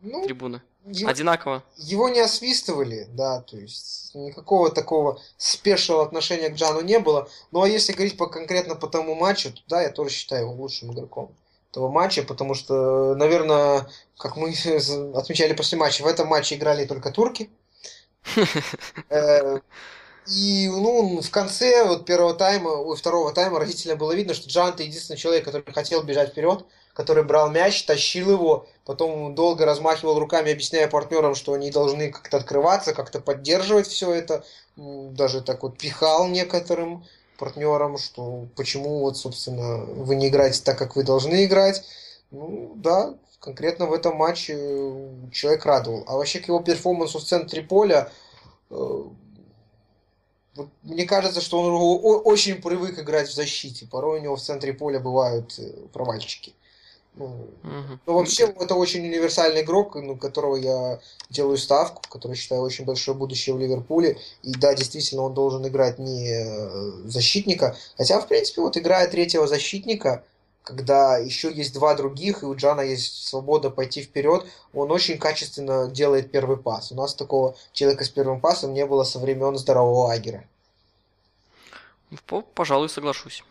[0.00, 0.60] Ну, Трибуны.
[0.84, 1.62] его, Одинаково.
[1.76, 7.28] его не освистывали, да, то есть никакого такого спешного отношения к Джану не было.
[7.52, 10.52] Ну, а если говорить по, конкретно по тому матчу, то да, я тоже считаю его
[10.54, 11.34] лучшим игроком
[11.70, 13.88] этого матча, потому что, наверное,
[14.18, 14.50] как мы
[15.14, 17.50] отмечали после матча, в этом матче играли только турки.
[20.26, 24.70] И, ну, в конце вот первого тайма, ой, второго тайма родителям было видно, что Джан
[24.70, 26.64] это единственный человек, который хотел бежать вперед,
[26.94, 32.38] который брал мяч, тащил его, потом долго размахивал руками, объясняя партнерам, что они должны как-то
[32.38, 34.44] открываться, как-то поддерживать все это.
[34.76, 37.04] Даже так вот пихал некоторым
[37.38, 41.84] партнерам, что почему вот, собственно, вы не играете так, как вы должны играть.
[42.30, 44.54] Ну, да, конкретно в этом матче
[45.32, 46.04] человек радовал.
[46.06, 48.10] А вообще к его перформансу в центре поля
[48.70, 49.02] э,
[50.54, 53.86] вот мне кажется, что он очень привык играть в защите.
[53.86, 56.54] Порой у него в центре поля бывают э, провальчики.
[57.16, 58.00] Ну, Мгм.
[58.06, 61.00] но вообще это очень универсальный игрок, ну, которого я
[61.30, 64.18] делаю ставку, который считаю очень большое будущее в Ливерпуле.
[64.42, 67.76] И да, действительно, он должен играть не э, защитника.
[67.96, 70.24] Хотя, в принципе, вот играя третьего защитника,
[70.64, 75.88] когда еще есть два других, и у Джана есть свобода пойти вперед, он очень качественно
[75.90, 76.90] делает первый пас.
[76.90, 80.44] У нас такого человека с первым пасом не было со времен здорового Агера.
[82.26, 83.44] По- Пожалуй, соглашусь.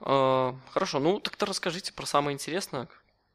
[0.00, 2.88] А, Хорошо, ну тогда расскажите про самое интересное.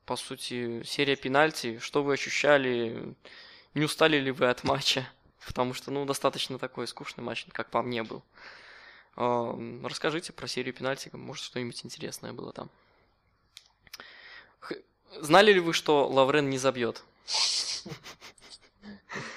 [0.05, 1.79] По сути, серия пенальти.
[1.79, 3.15] Что вы ощущали?
[3.73, 5.07] Не устали ли вы от матча?
[5.47, 8.21] Потому что, ну, достаточно такой скучный матч, как по мне был.
[9.15, 12.69] А, Расскажите про серию пенальти, может, что-нибудь интересное было там.
[15.21, 17.03] Знали ли вы, что Лаврен не забьет?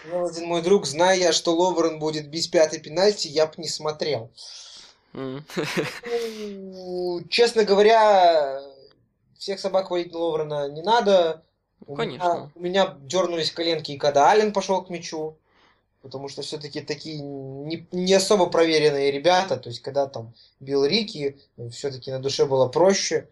[0.06, 4.30] Ну, один мой друг, зная, что Ловрен будет бить пятый пенальти, я бы не смотрел.
[5.12, 5.42] Ну,
[7.28, 8.62] честно говоря,
[9.38, 11.42] всех собак хвалить на Ловрена не надо.
[11.86, 12.24] Ну, У конечно.
[12.24, 15.36] Меня, у меня дернулись коленки, и когда Ален пошел к мячу.
[16.02, 19.58] Потому что все-таки такие не, не особо проверенные ребята.
[19.58, 21.38] То есть, когда там бил Рики,
[21.70, 23.28] все-таки на душе было проще.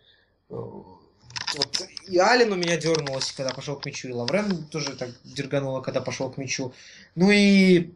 [1.56, 5.80] Вот, и Ален у меня дернулся, когда пошел к мячу, и Лаврен тоже так дергануло,
[5.80, 6.74] когда пошел к мячу.
[7.14, 7.90] Ну и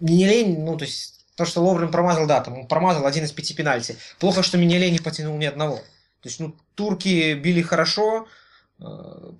[0.00, 3.32] не лень, ну то есть то, что Ловрен промазал, да, там он промазал один из
[3.32, 3.96] пяти пенальти.
[4.18, 5.76] Плохо, что Минеле не потянул ни одного.
[5.76, 8.28] То есть, ну, турки били хорошо,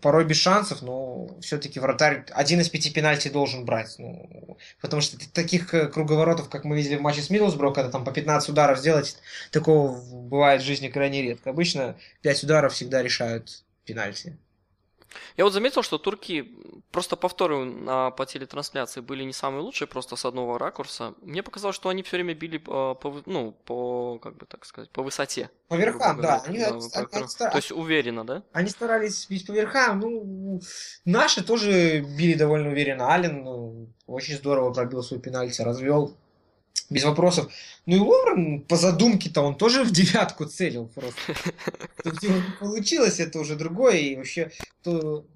[0.01, 3.95] порой без шансов, но все-таки вратарь один из пяти пенальти должен брать.
[3.99, 8.05] Ну, потому что таких э, круговоротов, как мы видели в матче с Миддлсбро, когда там
[8.05, 9.17] по 15 ударов сделать,
[9.51, 11.51] такого бывает в жизни крайне редко.
[11.51, 14.37] Обычно 5 ударов всегда решают пенальти.
[15.37, 16.55] Я вот заметил, что турки
[16.91, 21.15] просто повторы на, по телетрансляции были не самые лучшие, просто с одного ракурса.
[21.23, 24.91] Мне показалось, что они все время били по, по ну, по, как бы так сказать,
[24.91, 25.51] по высоте.
[25.69, 26.43] По верхам, да.
[26.47, 28.43] Они, да, они, по- они То есть уверенно, да?
[28.53, 30.01] Они старались бить по верхам.
[30.01, 30.61] Ну,
[31.05, 33.11] наши тоже били довольно уверенно.
[33.11, 36.17] Ален ну, очень здорово пробил свой пенальти, развел.
[36.93, 37.53] Без вопросов.
[37.87, 41.35] Ну и Ловрен, по задумке-то, он тоже в девятку целил просто.
[42.05, 42.19] Тут
[42.61, 43.97] получилось, это уже другое.
[43.97, 44.51] И вообще,
[44.83, 45.27] то,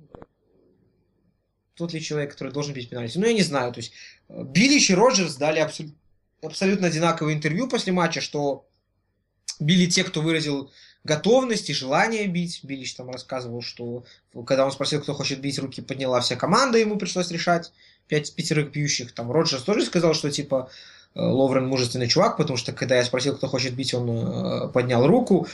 [1.74, 3.18] тот ли человек, который должен бить пенальти?
[3.18, 3.72] Ну, я не знаю.
[3.72, 3.92] То есть,
[4.28, 5.94] э, Биллич и Роджерс дали абсол-
[6.42, 8.66] абсолютно одинаковое интервью после матча, что
[9.58, 10.70] били те, кто выразил
[11.04, 12.60] готовность и желание бить.
[12.64, 14.04] Биллич там рассказывал, что
[14.46, 17.72] когда он спросил, кто хочет бить, руки подняла вся команда, ему пришлось решать.
[18.08, 19.12] Пять пятерых бьющих.
[19.12, 20.70] Там Роджерс тоже сказал, что типа
[21.16, 25.46] Ловрен мужественный чувак, потому что когда я спросил, кто хочет бить, он э, поднял руку.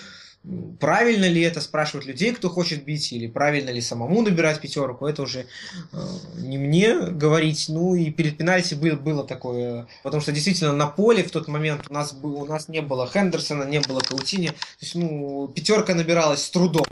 [0.80, 5.22] Правильно ли это спрашивать людей, кто хочет бить, или правильно ли самому набирать пятерку, это
[5.22, 5.46] уже
[5.92, 5.96] э,
[6.38, 7.66] не мне говорить.
[7.68, 11.82] Ну и перед пенальти был, было такое, потому что действительно на поле в тот момент
[11.88, 15.94] у нас, был, у нас не было Хендерсона, не было Каутини, то есть ну, пятерка
[15.94, 16.86] набиралась с трудом.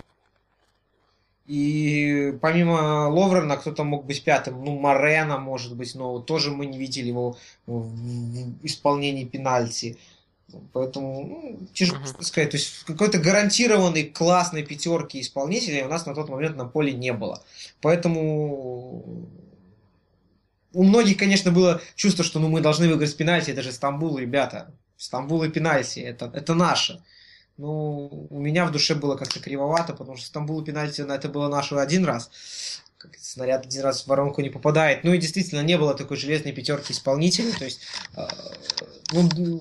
[1.51, 6.79] И помимо Ловрена кто-то мог быть пятым, ну Морена может быть, но тоже мы не
[6.79, 7.37] видели его
[7.67, 9.99] в, исполнении пенальти.
[10.73, 12.23] Поэтому ну, тяжело Мгм.
[12.23, 12.51] сказать.
[12.51, 17.13] То есть какой-то гарантированной классной пятерки исполнителей у нас на тот момент на поле не
[17.13, 17.43] было.
[17.81, 19.27] Поэтому
[20.73, 23.51] у многих, конечно, было чувство, что ну, мы должны выиграть пенальти.
[23.51, 24.73] Это же Стамбул, ребята.
[24.97, 25.99] Стамбул и пенальти.
[25.99, 27.03] Это, это наше.
[27.61, 31.29] Ну, у меня в душе было как-то кривовато, потому что Стамбул и пенальти на это
[31.29, 32.31] было наше один раз.
[32.97, 35.05] Как снаряд один раз в воронку не попадает.
[35.05, 37.53] Ну и действительно не было такой железной пятерки исполнителей.
[37.53, 37.83] То есть,
[38.17, 38.27] э,
[39.13, 39.61] ну,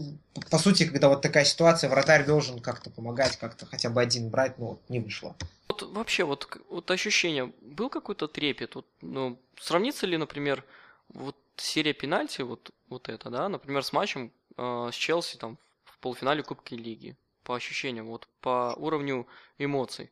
[0.50, 4.58] по сути, когда вот такая ситуация, вратарь должен как-то помогать, как-то хотя бы один брать,
[4.60, 5.36] но вот не вышло.
[5.68, 8.76] Вот вообще, вот, вот ощущение, был какой-то трепет?
[8.76, 10.64] Вот, ну, сравнится ли, например,
[11.10, 16.00] вот серия пенальти, вот, вот это, да, например, с матчем э, с Челси там в
[16.00, 17.18] полуфинале Кубки Лиги?
[17.50, 19.26] По ощущениям, вот по уровню
[19.58, 20.12] эмоций.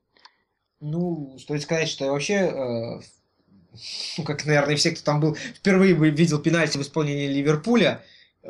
[0.79, 6.39] Ну, стоит сказать, что я вообще, э, как, наверное, все, кто там был, впервые видел
[6.39, 8.03] пенальти в исполнении Ливерпуля,
[8.41, 8.49] э,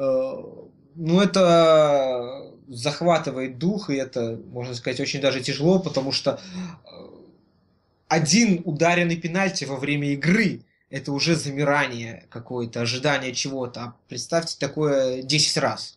[0.95, 6.39] ну, это захватывает дух, и это, можно сказать, очень даже тяжело, потому что
[6.85, 6.89] э,
[8.07, 13.81] один ударенный пенальти во время игры это уже замирание какое-то, ожидание чего-то.
[13.81, 15.96] А представьте такое 10 раз.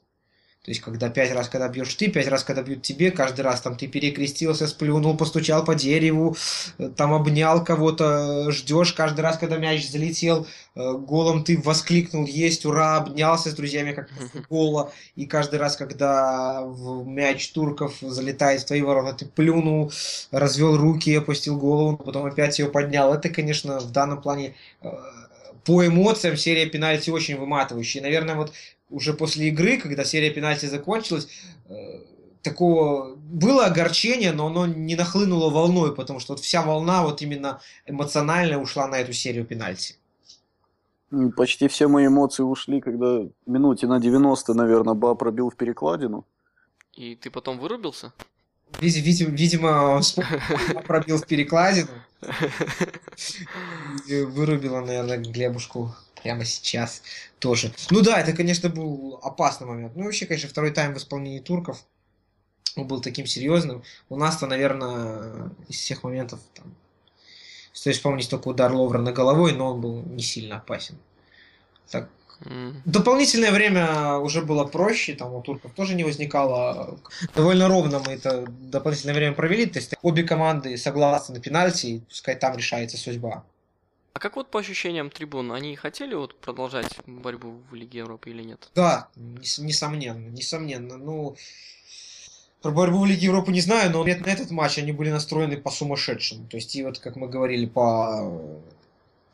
[0.63, 3.63] То есть, когда пять раз, когда бьешь ты, пять раз, когда бьют тебе, каждый раз
[3.63, 6.37] там ты перекрестился, сплюнул, постучал по дереву,
[6.77, 12.67] э, там обнял кого-то, ждешь каждый раз, когда мяч залетел, э, голом ты воскликнул, есть,
[12.67, 14.11] ура, обнялся с друзьями, как
[14.51, 19.91] гола, и каждый раз, когда в мяч турков залетает в твои ворота, ты плюнул,
[20.31, 23.15] развел руки, опустил голову, потом опять ее поднял.
[23.15, 24.91] Это, конечно, в данном плане э,
[25.65, 28.03] по эмоциям серия пенальти очень выматывающая.
[28.03, 28.53] И, наверное, вот
[28.91, 31.29] уже после игры, когда серия пенальти закончилась,
[31.69, 32.01] э,
[32.43, 37.61] такого было огорчение, но оно не нахлынуло волной, потому что вот вся волна вот именно
[37.87, 39.95] эмоционально ушла на эту серию пенальти.
[41.37, 46.25] Почти все мои эмоции ушли, когда минуте на 90, наверное, Ба пробил в перекладину.
[46.93, 48.13] И ты потом вырубился?
[48.81, 50.01] Види- Видимо,
[50.87, 51.89] пробил в перекладину
[54.07, 57.03] вырубила, наверное, Глебушку прямо сейчас
[57.39, 57.73] тоже.
[57.91, 59.97] Ну да, это, конечно, был опасный момент.
[59.97, 61.85] Ну, вообще, конечно, второй тайм в исполнении турков
[62.77, 63.83] он был таким серьезным.
[64.09, 66.75] У нас-то, наверное, из всех моментов там,
[67.73, 70.99] стоит вспомнить только удар Ловрена головой, но он был не сильно опасен.
[71.91, 72.09] Так,
[72.85, 76.99] Дополнительное время уже было проще, там у турков тоже не возникало.
[77.35, 82.01] Довольно ровно мы это дополнительное время провели, то есть обе команды согласны на пенальти, и
[82.01, 83.45] пускай там решается судьба.
[84.13, 88.43] А как вот по ощущениям трибун, они хотели вот продолжать борьбу в Лиге Европы или
[88.43, 88.69] нет?
[88.75, 90.97] Да, нес- несомненно, несомненно.
[90.97, 91.37] Ну,
[92.61, 95.71] про борьбу в Лиге Европы не знаю, но на этот матч они были настроены по
[95.71, 96.47] сумасшедшему.
[96.49, 98.61] То есть, и вот, как мы говорили, по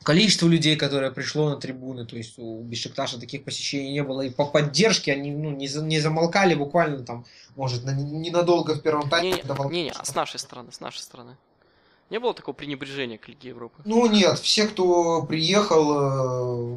[0.07, 4.31] количеству людей, которое пришло на трибуны, то есть у Бешикташа таких посещений не было, и
[4.31, 7.27] по поддержке они ну, не, за- не замолкали буквально там,
[7.57, 9.31] может, на- ненадолго в первом тайме.
[9.31, 10.03] Не-не, не-не, пошла.
[10.03, 11.37] а с нашей стороны, с нашей стороны.
[12.09, 13.83] Не было такого пренебрежения к Лиге Европы?
[13.85, 16.77] Ну нет, все, кто приехал,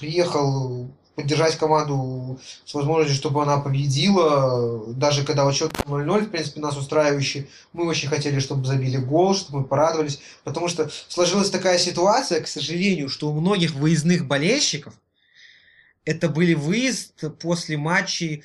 [0.00, 0.88] приехал
[1.20, 4.92] поддержать команду с возможностью, чтобы она победила.
[4.94, 9.60] Даже когда счет 0-0, в принципе, нас устраивающий, мы очень хотели, чтобы забили гол, чтобы
[9.60, 10.20] мы порадовались.
[10.44, 14.94] Потому что сложилась такая ситуация, к сожалению, что у многих выездных болельщиков
[16.04, 18.42] это были выезд после матчей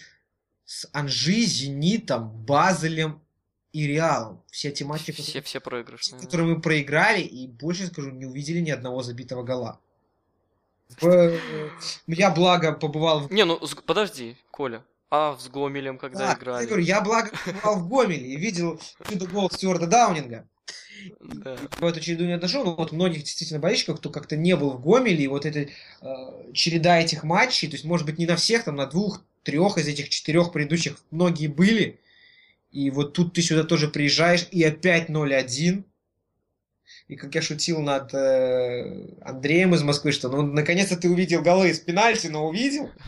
[0.65, 3.21] с Анжи, Зенитом, Базелем
[3.71, 4.41] и Реалом.
[4.51, 6.21] Все эти матчи, все, которые, все проигрышные.
[6.21, 9.79] которые мы проиграли, и больше скажу, не увидели ни одного забитого гола.
[10.99, 11.39] В...
[12.07, 13.31] Я, благо, побывал в...
[13.31, 14.83] Не, ну, подожди, Коля.
[15.11, 16.61] А с Гомелем, когда да, играли?
[16.61, 20.47] Я говорю, я, благо, побывал в Гомеле и видел чудо-гол Стюарта Даунинга.
[21.19, 21.57] Да.
[21.79, 24.81] В эту череду не отошел, но вот многих действительно болельщиков, кто как-то не был в
[24.81, 28.63] Гомеле, и вот эта э, череда этих матчей, то есть, может быть, не на всех,
[28.63, 31.99] там, на двух, трех из этих четырех предыдущих многие были,
[32.71, 35.83] и вот тут ты сюда тоже приезжаешь, и опять 0-1,
[37.07, 41.69] и как я шутил над э, Андреем из Москвы, что ну наконец-то ты увидел голы
[41.69, 42.89] из пенальти, но увидел.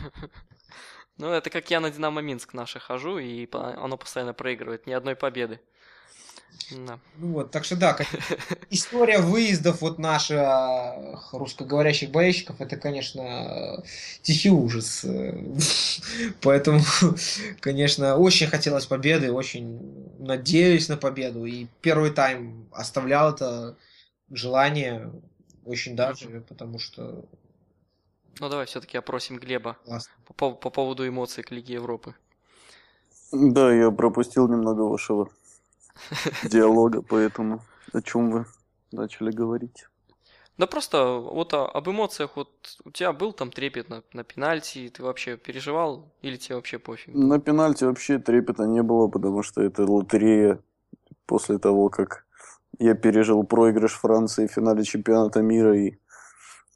[1.20, 5.16] Ну, это как я на Динамо Минск наши хожу, и оно постоянно проигрывает, ни одной
[5.16, 5.58] победы.
[6.70, 7.00] Да.
[7.16, 8.06] Ну вот, так что да, как...
[8.70, 13.82] история выездов вот наших русскоговорящих болельщиков, это, конечно,
[14.22, 15.04] тихий ужас.
[16.40, 16.80] Поэтому,
[17.60, 19.80] конечно, очень хотелось победы, очень
[20.18, 21.46] надеялись на победу.
[21.46, 23.76] И первый тайм оставлял это
[24.30, 25.10] желание
[25.64, 27.24] очень даже, потому что...
[28.40, 29.76] Ну давай все-таки опросим Глеба
[30.36, 32.14] по, по поводу эмоций к Лиге Европы.
[33.32, 35.28] Да, я пропустил немного вашего
[36.44, 37.62] диалога, поэтому
[37.92, 38.46] о чем вы
[38.92, 39.86] начали говорить?
[40.56, 42.50] Да просто вот о, об эмоциях, вот
[42.84, 47.14] у тебя был там трепет на, на пенальти, ты вообще переживал или тебе вообще пофиг?
[47.14, 50.60] На пенальти вообще трепета не было, потому что это лотерея
[51.26, 52.24] после того, как
[52.78, 55.98] я пережил проигрыш Франции в финале чемпионата мира и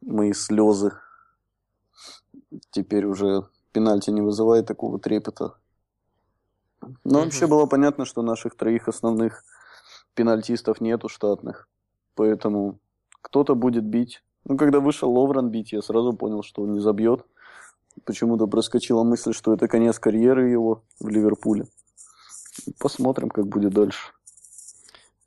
[0.00, 0.92] мои слезы.
[2.70, 5.55] Теперь уже пенальти не вызывает такого трепета.
[7.05, 7.24] Но угу.
[7.24, 9.44] вообще было понятно, что наших троих основных
[10.14, 11.68] пенальтистов нету штатных.
[12.14, 12.78] Поэтому
[13.22, 14.22] кто-то будет бить.
[14.44, 17.24] Ну, когда вышел Ловран бить, я сразу понял, что он не забьет.
[18.05, 21.66] Почему-то проскочила мысль, что это конец карьеры его в Ливерпуле.
[22.78, 24.12] Посмотрим, как будет дальше.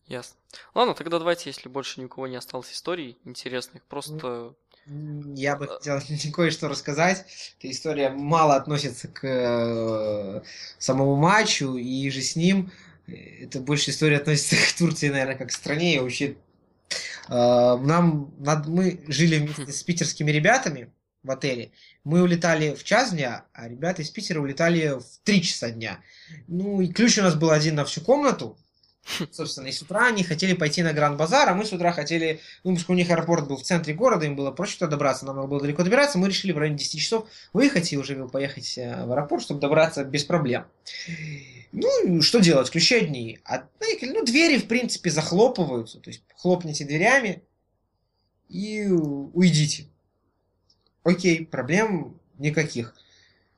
[0.07, 0.37] Ясно.
[0.73, 4.55] Ладно, тогда давайте, если больше ни у кого не осталось историй интересных, просто
[4.87, 5.99] я бы хотел
[6.33, 7.25] кое-что рассказать.
[7.59, 10.41] Эта история мало относится к э,
[10.77, 12.71] самому матчу и же с ним.
[13.07, 15.95] Это больше история относится к Турции, наверное, как к стране.
[15.95, 16.35] И вообще, э,
[17.29, 18.31] нам,
[18.67, 20.91] мы жили вместе с питерскими ребятами
[21.23, 21.71] в отеле.
[22.03, 25.99] Мы улетали в час дня, а ребята из Питера улетали в три часа дня.
[26.47, 28.59] Ну, и ключ у нас был один на всю комнату.
[29.31, 32.73] Собственно, и с утра они хотели пойти на Гранд-базар, а мы с утра хотели, ну,
[32.73, 35.47] поскольку у них аэропорт был в центре города, им было проще туда добраться, нам надо
[35.47, 39.11] было далеко добираться, мы решили в районе 10 часов выехать и уже поехать э, в
[39.11, 40.65] аэропорт, чтобы добраться без проблем.
[41.71, 42.69] Ну, что делать?
[42.69, 43.39] Ключи одни.
[43.43, 43.67] А,
[44.01, 47.43] ну, двери, в принципе, захлопываются, то есть хлопните дверями
[48.49, 49.87] и уйдите.
[51.03, 52.95] Окей, проблем никаких.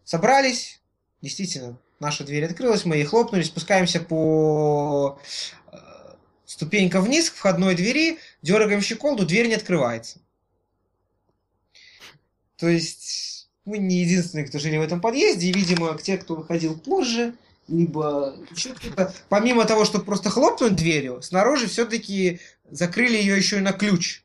[0.03, 0.81] Собрались,
[1.21, 5.19] действительно, Наша дверь открылась, мы ей хлопнули, спускаемся по
[5.71, 5.77] э,
[6.45, 10.19] ступенькам вниз к входной двери, дергаем щеколду, дверь не открывается.
[12.57, 16.77] То есть мы не единственные, кто жили в этом подъезде, и, видимо, те, кто выходил
[16.77, 17.35] позже,
[17.67, 23.61] либо еще кто-то, помимо того, чтобы просто хлопнуть дверью, снаружи все-таки закрыли ее еще и
[23.61, 24.23] на ключ.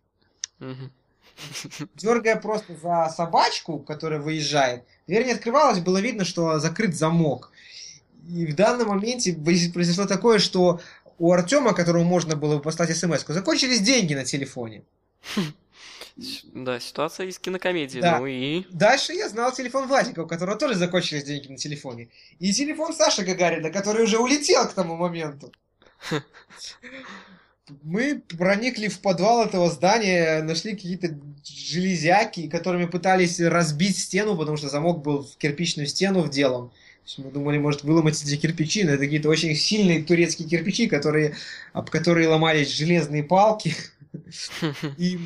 [1.94, 7.51] Дергая просто за собачку, которая выезжает, дверь не открывалась, было видно, что закрыт замок.
[8.28, 10.80] И в данном моменте произошло такое, что
[11.18, 14.82] у Артема, которому можно было бы послать смс закончились деньги на телефоне.
[16.52, 18.00] Да, ситуация из кинокомедии.
[18.00, 18.18] Да.
[18.18, 18.64] Ну и...
[18.70, 22.08] Дальше я знал телефон Владика, у которого тоже закончились деньги на телефоне.
[22.38, 25.52] И телефон Саши Гагарина, который уже улетел к тому моменту.
[27.82, 34.68] Мы проникли в подвал этого здания, нашли какие-то железяки, которыми пытались разбить стену, потому что
[34.68, 36.70] замок был в кирпичную стену вделан
[37.18, 41.34] мы думали, может, выломать эти кирпичи, но это какие-то очень сильные турецкие кирпичи, которые,
[41.72, 43.74] об которые ломались железные палки.
[44.98, 45.18] И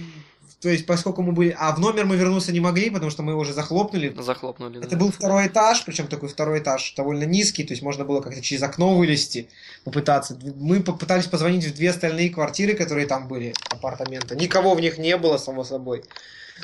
[0.60, 1.54] то есть, поскольку мы были...
[1.58, 4.14] А в номер мы вернуться не могли, потому что мы его уже захлопнули.
[4.18, 4.96] Захлопнули, Это да.
[4.96, 8.62] был второй этаж, причем такой второй этаж довольно низкий, то есть можно было как-то через
[8.62, 9.48] окно вылезти,
[9.84, 10.38] попытаться.
[10.56, 14.34] Мы попытались позвонить в две остальные квартиры, которые там были, апартаменты.
[14.34, 16.04] Никого в них не было, само собой.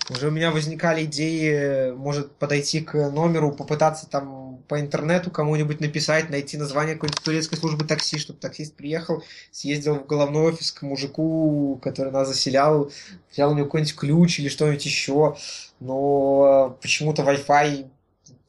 [0.08, 6.30] Уже у меня возникали идеи, может, подойти к номеру, попытаться там по интернету кому-нибудь написать,
[6.30, 11.78] найти название какой-нибудь турецкой службы такси, чтобы таксист приехал, съездил в головной офис к мужику,
[11.82, 12.90] который нас заселял,
[13.30, 15.36] взял у него какой-нибудь ключ или что-нибудь еще.
[15.78, 17.86] Но почему-то Wi-Fi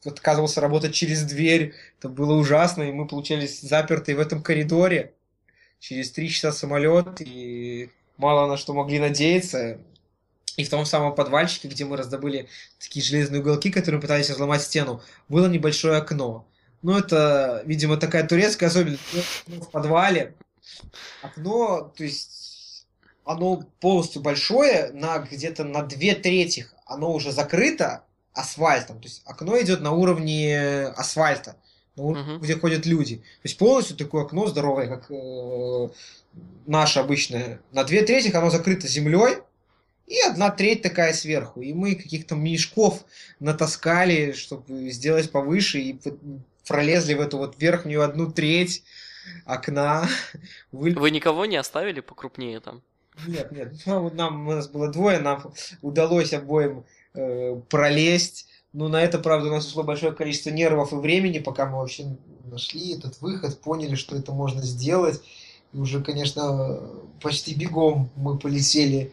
[0.06, 1.74] отказывался работать через дверь.
[1.98, 5.12] Это было ужасно, и мы получались запертые в этом коридоре.
[5.78, 9.78] Через три часа самолет, и мало на что могли надеяться.
[10.56, 12.48] И в том самом подвальчике, где мы раздобыли
[12.78, 16.46] такие железные уголки, которые пытались взломать стену, было небольшое окно.
[16.82, 19.00] Ну, это, видимо, такая турецкая особенность.
[19.46, 20.34] В подвале
[21.22, 22.86] окно, то есть
[23.24, 29.00] оно полностью большое, на где-то на две трети оно уже закрыто асфальтом.
[29.00, 31.56] То есть окно идет на уровне асфальта,
[31.96, 32.40] на уровне, uh-huh.
[32.40, 33.16] где ходят люди.
[33.16, 35.88] То есть полностью такое окно здоровое, как э,
[36.66, 37.60] наше обычное.
[37.72, 39.38] На две трети оно закрыто землей,
[40.06, 41.62] и одна треть такая сверху.
[41.62, 43.04] И мы каких-то мешков
[43.40, 46.00] натаскали, чтобы сделать повыше, и
[46.66, 48.84] пролезли в эту вот верхнюю одну треть
[49.44, 50.08] окна.
[50.72, 52.82] Вы, Вы никого не оставили покрупнее там?
[53.26, 53.72] Нет, нет.
[53.86, 55.52] Ну, нам, у нас было двое, нам
[55.82, 58.48] удалось обоим э, пролезть.
[58.72, 62.16] Ну, на это, правда, у нас ушло большое количество нервов и времени, пока мы вообще
[62.44, 65.22] нашли этот выход, поняли, что это можно сделать.
[65.72, 66.80] И уже, конечно,
[67.22, 69.12] почти бегом мы полетели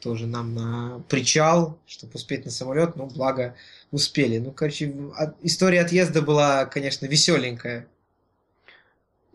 [0.00, 3.56] тоже нам на причал, чтобы успеть на самолет, но благо
[3.90, 4.38] успели.
[4.38, 4.94] Ну, короче,
[5.42, 7.86] история отъезда была, конечно, веселенькая.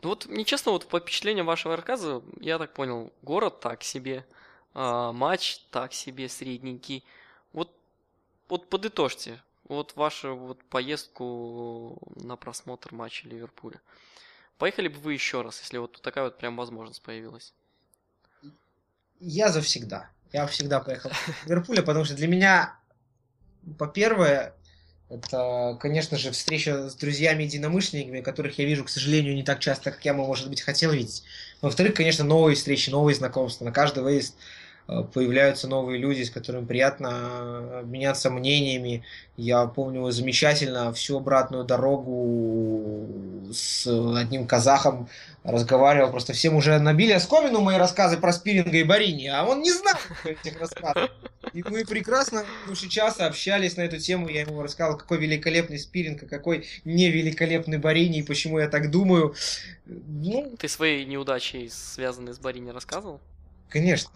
[0.02, 4.26] Ну вот, нечестно, вот по впечатлениям вашего рассказа, я так понял, город так себе,
[4.74, 7.04] а, матч так себе, средненький.
[7.54, 7.72] Вот,
[8.50, 13.82] вот подытожьте, вот вашу вот поездку на просмотр матча Ливерпуля.
[14.58, 17.54] Поехали бы вы еще раз, если вот такая вот прям возможность появилась?
[19.20, 20.10] Я завсегда.
[20.36, 22.76] Я всегда поехал в Ливерпуль, потому что для меня,
[23.78, 24.54] по-первое,
[25.10, 30.04] это, конечно же, встреча с друзьями-единомышленниками, которых я вижу, к сожалению, не так часто, как
[30.04, 31.24] я, может быть, хотел видеть.
[31.62, 33.64] Во-вторых, конечно, новые встречи, новые знакомства.
[33.64, 34.36] На каждый выезд
[34.88, 39.04] появляются новые люди, с которыми приятно обменяться мнениями.
[39.36, 43.08] Я помню замечательно всю обратную дорогу
[43.52, 45.10] с одним казахом
[45.44, 49.72] разговаривал, просто всем уже набили оскомину мои рассказы про спиринга и Барини, а он не
[49.72, 51.10] знал этих рассказов.
[51.54, 56.24] И мы прекрасно больше часа общались на эту тему, я ему рассказал, какой великолепный спиринг,
[56.24, 59.36] а какой невеликолепный Барини, и почему я так думаю.
[59.86, 60.56] Ну...
[60.58, 63.20] Ты свои неудачи, связанные с Барини, рассказывал?
[63.70, 64.12] Конечно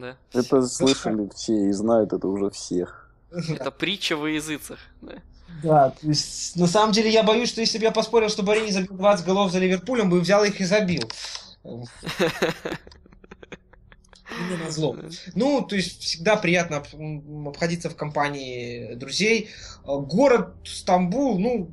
[0.00, 0.16] да.
[0.32, 3.10] Это слышали все и знают это уже всех.
[3.30, 5.14] Это притча во языцах, да.
[5.62, 8.70] Да, то есть, на самом деле я боюсь, что если бы я поспорил, что Барини
[8.70, 11.10] забил 20 голов за Ливерпулем, бы взял их и забил.
[14.50, 14.96] Не на зло.
[15.34, 16.82] Ну, то есть всегда приятно
[17.46, 19.50] обходиться в компании друзей.
[19.84, 21.70] Город Стамбул, ну,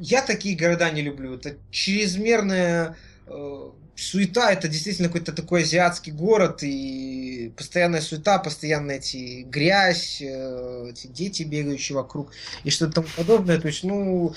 [0.00, 1.34] я такие города не люблю.
[1.34, 9.42] Это чрезмерная э, суета это действительно какой-то такой азиатский город, и постоянная суета, постоянно эти
[9.42, 12.32] грязь, э, эти дети бегающие вокруг,
[12.64, 13.60] и что-то тому подобное.
[13.60, 14.34] То есть, ну,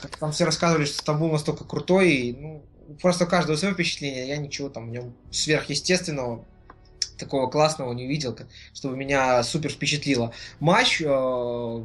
[0.00, 2.62] как там все рассказывали, что Стамбул настолько крутой, и, ну,
[3.00, 6.44] просто у каждого свое впечатление, я ничего там в нем сверхъестественного
[7.16, 8.38] такого классного не увидел,
[8.72, 10.32] чтобы меня супер впечатлило.
[10.60, 11.04] Матч, э,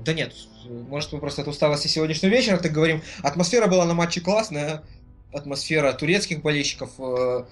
[0.05, 0.33] да нет,
[0.65, 3.01] может мы просто от усталости сегодняшнего вечера так говорим.
[3.21, 4.83] Атмосфера была на матче классная,
[5.34, 7.45] атмосфера турецких болельщиков, э,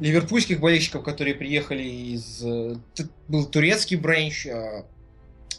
[0.00, 2.42] ливерпульских болельщиков, которые приехали из...
[2.44, 2.76] Э,
[3.28, 4.84] был турецкий бренч, э,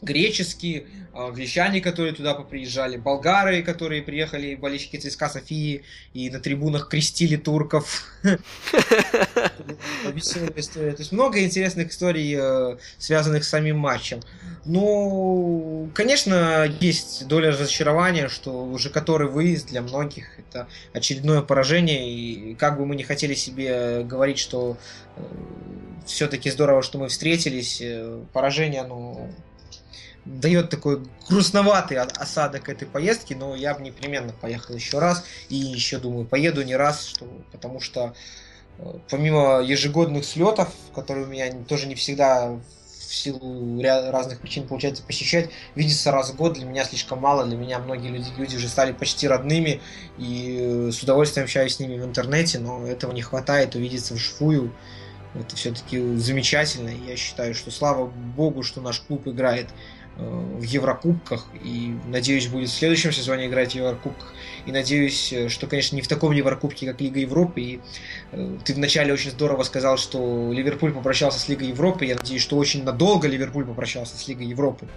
[0.01, 5.83] греческие, англичане, которые туда поприезжали, болгары, которые приехали, болельщики ЦСКА Софии
[6.13, 8.03] и на трибунах крестили турков.
[10.13, 10.91] Веселая история.
[10.91, 14.21] То есть много интересных историй, э, связанных с самим матчем.
[14.65, 22.55] Ну, конечно, есть доля разочарования, что уже который выезд для многих это очередное поражение, и
[22.55, 24.77] как бы мы не хотели себе говорить, что
[25.15, 25.21] э,
[26.05, 29.31] все-таки здорово, что мы встретились, э, поражение, ну,
[30.27, 35.97] дает такой грустноватый осадок этой поездки, но я бы непременно поехал еще раз и еще
[35.97, 38.13] думаю, поеду не раз, что, потому что
[38.77, 42.59] э, помимо ежегодных слетов, которые у меня тоже не всегда
[43.07, 47.55] в силу разных причин получается посещать, видеться раз в год для меня слишком мало, для
[47.55, 49.79] меня многие люди, люди уже стали почти родными,
[50.17, 54.73] и э, с удовольствием общаюсь с ними в интернете, но этого не хватает увидеться вживую.
[55.33, 56.89] Это все-таки замечательно.
[56.89, 59.67] Я считаю, что слава богу, что наш клуб играет
[60.17, 64.33] в Еврокубках и, надеюсь, будет в следующем сезоне играть в Еврокубках.
[64.65, 67.61] И надеюсь, что, конечно, не в таком Еврокубке, как Лига Европы.
[67.61, 67.79] И
[68.65, 72.05] ты вначале очень здорово сказал, что Ливерпуль попрощался с Лигой Европы.
[72.05, 74.87] Я надеюсь, что очень надолго Ливерпуль попрощался с Лигой Европы.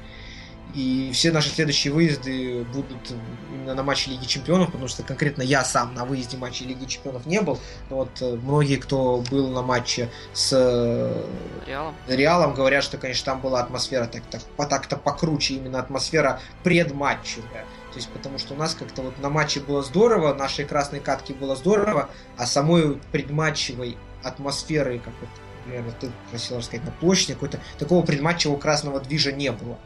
[0.75, 3.13] И все наши следующие выезды будут
[3.53, 7.27] именно на матче Лиги Чемпионов, потому что конкретно я сам на выезде матча Лиги Чемпионов
[7.27, 7.59] не был.
[7.89, 11.27] Но вот э, многие, кто был на матче с э,
[11.67, 17.65] Реалом, Реалом говорят, что, конечно, там была атмосфера так-то, так-то покруче, именно атмосфера предматчевая.
[17.91, 21.33] То есть, потому что у нас как-то вот на матче было здорово, нашей красной катки
[21.33, 25.31] было здорово, а самой предматчевой атмосферы, как вот,
[25.67, 29.77] наверное, ты просил рассказать, на площади, какой-то такого предматчевого красного движа не было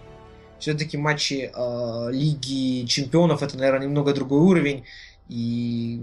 [0.58, 4.84] все-таки матчи э, Лиги Чемпионов это, наверное, немного другой уровень.
[5.28, 6.00] И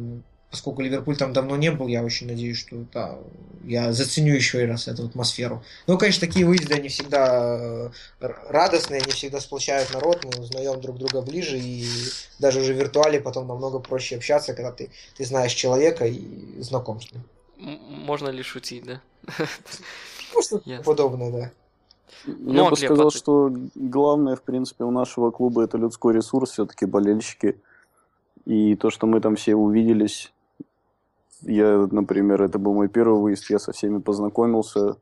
[0.51, 3.17] поскольку Ливерпуль там давно не был, я очень надеюсь, что да,
[3.63, 5.63] я заценю еще и раз эту атмосферу.
[5.87, 10.97] Ну, конечно, такие выезды, они всегда э, радостные, они всегда сплочают народ, мы узнаем друг
[10.97, 11.87] друга ближе, и
[12.37, 16.99] даже уже в виртуале потом намного проще общаться, когда ты, ты знаешь человека и знаком
[17.01, 17.23] с ним.
[17.57, 19.01] Можно ли шутить, да?
[20.33, 21.51] Ну, подобное, да.
[22.25, 23.17] Я ну, бы сказал, ты...
[23.17, 27.59] что главное, в принципе, у нашего клуба это людской ресурс, все-таки болельщики.
[28.45, 30.33] И то, что мы там все увиделись,
[31.41, 34.97] я, например, это был мой первый выезд, я со всеми познакомился.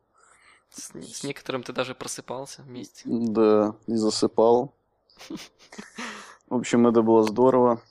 [0.69, 3.01] С, с некоторым ты даже просыпался вместе.
[3.05, 4.73] Да, и засыпал.
[6.49, 7.81] В общем, это было здорово.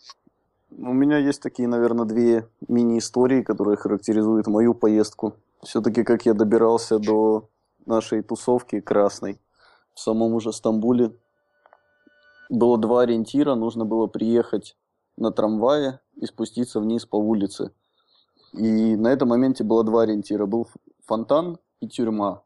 [0.70, 5.34] У меня есть такие, наверное, две мини-истории, которые характеризуют мою поездку.
[5.62, 7.48] Все-таки, как я добирался до
[7.88, 9.40] нашей тусовки красной
[9.94, 11.12] в самом уже Стамбуле.
[12.48, 14.76] Было два ориентира, нужно было приехать
[15.16, 17.72] на трамвае и спуститься вниз по улице.
[18.52, 20.46] И на этом моменте было два ориентира.
[20.46, 20.68] Был
[21.04, 22.42] фонтан и тюрьма.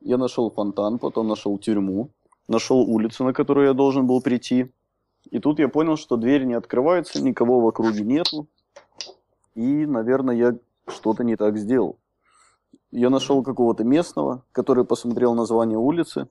[0.00, 2.10] Я нашел фонтан, потом нашел тюрьму,
[2.46, 4.72] нашел улицу, на которую я должен был прийти.
[5.30, 8.46] И тут я понял, что дверь не открывается, никого в округе нету.
[9.54, 11.98] И, наверное, я что-то не так сделал.
[12.94, 16.28] Я нашел какого-то местного, который посмотрел название улицы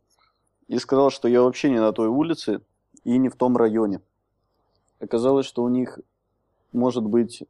[0.69, 2.61] и сказал, что я вообще не на той улице
[3.03, 3.99] и не в том районе.
[5.01, 5.99] Оказалось, что у них
[6.71, 7.43] может быть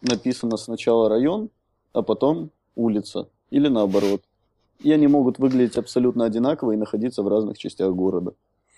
[0.00, 1.50] написано сначала район,
[1.92, 3.28] а потом улица.
[3.50, 4.22] Или наоборот.
[4.80, 8.32] И они могут выглядеть абсолютно одинаково и находиться в разных частях города.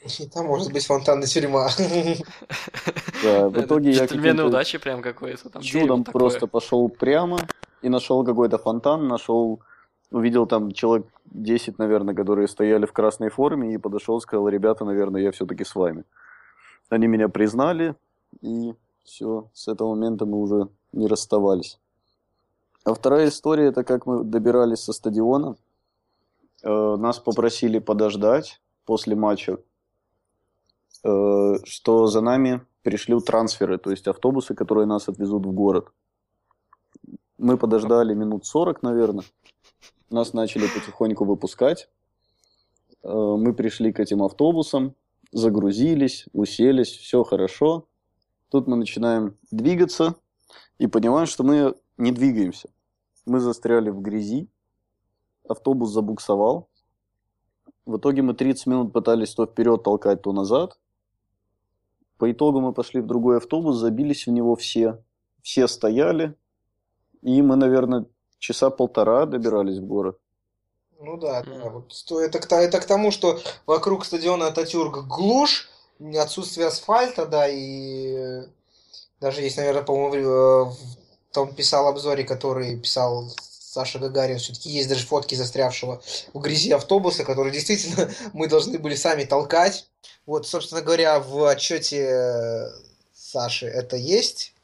[0.04, 1.68] И там может быть фонтанная тюрьма.
[3.22, 4.46] Да, в итоге я каким-то...
[4.46, 5.62] удачи прям какой-то.
[5.62, 7.38] Чудом просто пошел прямо,
[7.82, 9.60] и нашел какой-то фонтан, нашел,
[10.10, 15.22] увидел там человек 10, наверное, которые стояли в красной форме, и подошел, сказал, ребята, наверное,
[15.22, 16.04] я все-таки с вами.
[16.88, 17.94] Они меня признали,
[18.40, 18.74] и
[19.04, 21.78] все, с этого момента мы уже не расставались.
[22.84, 25.56] А вторая история, это как мы добирались со стадиона.
[26.62, 29.58] Э, нас попросили подождать после матча,
[31.04, 35.88] э, что за нами пришлют трансферы, то есть автобусы, которые нас отвезут в город.
[37.42, 39.24] Мы подождали минут 40, наверное.
[40.10, 41.88] Нас начали потихоньку выпускать.
[43.02, 44.94] Э, мы пришли к этим автобусам,
[45.32, 47.88] загрузились, уселись, все хорошо.
[48.50, 50.16] Тут мы начинаем двигаться
[50.76, 52.68] и понимаем, что мы не двигаемся.
[53.24, 54.50] Мы застряли в грязи,
[55.48, 56.68] автобус забуксовал.
[57.86, 60.78] В итоге мы 30 минут пытались то вперед толкать, то назад.
[62.18, 65.02] По итогу мы пошли в другой автобус, забились в него все.
[65.40, 66.36] Все стояли,
[67.22, 68.06] и мы, наверное,
[68.38, 70.18] часа полтора добирались в город.
[70.98, 71.70] Ну да, да.
[71.70, 75.70] Вот, это, это к тому, что вокруг стадиона Ататюрк глушь,
[76.18, 78.42] отсутствие асфальта, да, и
[79.20, 80.76] даже есть, наверное, по-моему, в
[81.32, 86.02] том писал обзоре, который писал Саша Гагарин, все-таки есть даже фотки застрявшего
[86.34, 89.88] в грязи автобуса, который действительно мы должны были сами толкать.
[90.26, 92.66] Вот, собственно говоря, в отчете
[93.14, 94.54] Саши это есть.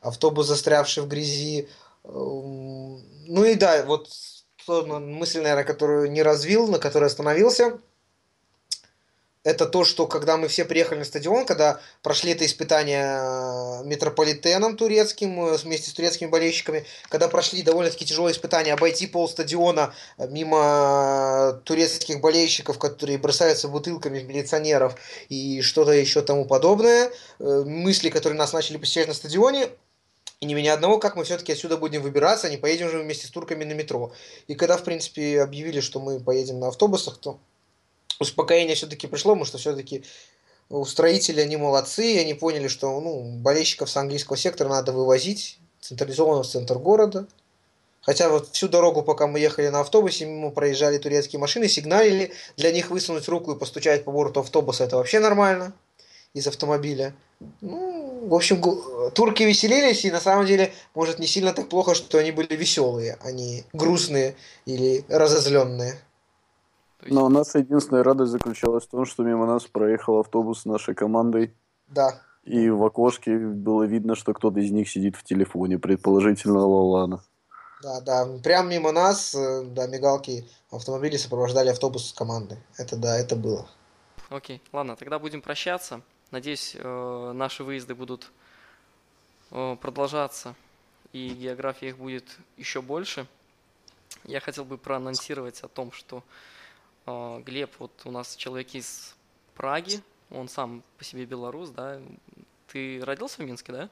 [0.00, 1.68] Автобус, застрявший в грязи.
[2.04, 4.08] Эм, ну и да, вот
[4.66, 7.80] мысль, наверное, которую не развил, на которой остановился,
[9.44, 14.74] это то, что когда мы все приехали на стадион, когда прошли это испытание э, метрополитеном
[14.74, 20.28] турецким э, вместе с турецкими болельщиками, когда прошли довольно-таки тяжелое испытание обойти пол стадиона э,
[20.28, 24.96] мимо турецких болельщиков, которые бросаются бутылками в милиционеров
[25.28, 29.68] и что-то еще тому подобное, мысли, которые нас начали посещать на стадионе,
[30.44, 33.30] и не меня одного, как мы все-таки отсюда будем выбираться, не поедем же вместе с
[33.30, 34.12] турками на метро.
[34.46, 37.38] И когда, в принципе, объявили, что мы поедем на автобусах, то
[38.20, 40.04] успокоение все-таки пришло, потому что все-таки
[40.68, 46.46] устроители, они молодцы, они поняли, что ну, болельщиков с английского сектора надо вывозить централизованно в
[46.46, 47.26] центр города.
[48.02, 52.34] Хотя вот всю дорогу, пока мы ехали на автобусе, мимо проезжали турецкие машины, сигналили.
[52.58, 55.72] Для них высунуть руку и постучать по борту автобуса это вообще нормально
[56.34, 57.14] из автомобиля.
[57.60, 58.60] Ну, в общем,
[59.12, 63.16] турки веселились, и на самом деле, может, не сильно так плохо, что они были веселые,
[63.22, 64.34] а не грустные
[64.66, 65.94] или разозленные.
[67.06, 70.94] Но у нас единственная радость заключалась в том, что мимо нас проехал автобус с нашей
[70.94, 71.54] командой.
[71.88, 72.20] Да.
[72.44, 77.22] И в окошке было видно, что кто-то из них сидит в телефоне, предположительно Лалана.
[77.82, 82.56] Да, да, прямо мимо нас, э, да, мигалки автомобили сопровождали автобус с команды.
[82.78, 83.66] Это да, это было.
[84.30, 86.00] Окей, ладно, тогда будем прощаться.
[86.34, 88.32] Надеюсь, э, наши выезды будут
[89.52, 90.56] э, продолжаться,
[91.12, 92.24] и география их будет
[92.56, 93.28] еще больше.
[94.24, 96.24] Я хотел бы проанонсировать о том, что
[97.06, 99.14] э, Глеб, вот у нас человек из
[99.54, 102.00] Праги, он сам по себе белорус, да?
[102.66, 103.88] Ты родился в Минске, да?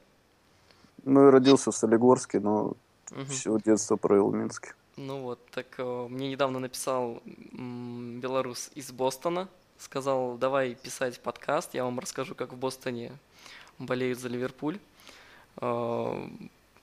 [1.04, 2.72] Ну, я родился в Солигорске, но
[3.12, 3.24] угу.
[3.28, 4.74] все детство провел в Минске.
[4.96, 9.48] Ну вот, так мне недавно написал белорус из Бостона,
[9.82, 13.12] сказал, давай писать подкаст, я вам расскажу, как в Бостоне
[13.78, 14.78] болеют за Ливерпуль.
[15.56, 16.30] А,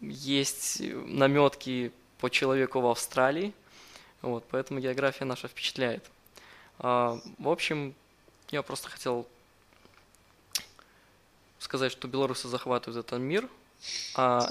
[0.01, 3.53] есть наметки по человеку в Австралии,
[4.21, 6.03] вот, поэтому география наша впечатляет.
[6.77, 7.95] А, в общем,
[8.49, 9.25] я просто хотел
[11.57, 13.47] сказать, что белорусы захватывают этот мир,
[14.15, 14.49] а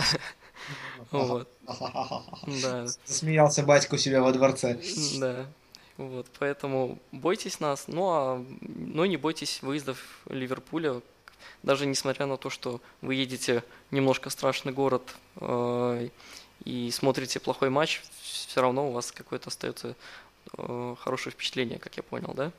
[1.11, 1.49] вот.
[2.63, 2.87] Да.
[3.05, 4.81] Смеялся батька у себя во дворце.
[5.21, 5.47] Да.
[5.99, 11.03] Вот, поэтому бойтесь нас, ну а но не бойтесь выездов Ливерпуля,
[11.65, 15.03] даже несмотря на то, что вы едете немножко страшный город
[15.41, 16.09] э,
[16.65, 19.97] и смотрите плохой матч, все равно у вас какое-то остается
[20.57, 22.53] э, хорошее впечатление, как я понял, да?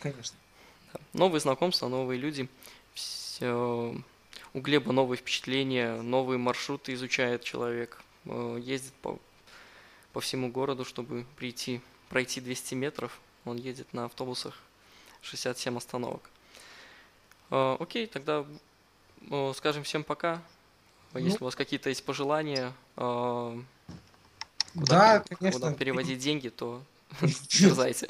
[0.00, 0.36] Конечно.
[0.92, 1.00] Да.
[1.12, 2.48] Новые знакомства, новые люди.
[2.92, 3.94] Все,
[4.52, 9.16] у Глеба новые впечатления, новые маршруты изучает человек, э, ездит по,
[10.12, 11.80] по всему городу, чтобы прийти
[12.14, 14.54] пройти 200 метров, он едет на автобусах
[15.22, 16.22] 67 остановок.
[17.50, 18.46] Э, окей, тогда
[19.32, 20.40] э, скажем всем пока.
[21.12, 23.60] Ну, Если у вас какие-то есть пожелания, э,
[24.74, 25.58] куда, да, конечно.
[25.58, 26.84] куда переводить деньги, то
[27.50, 28.06] Дерзайте.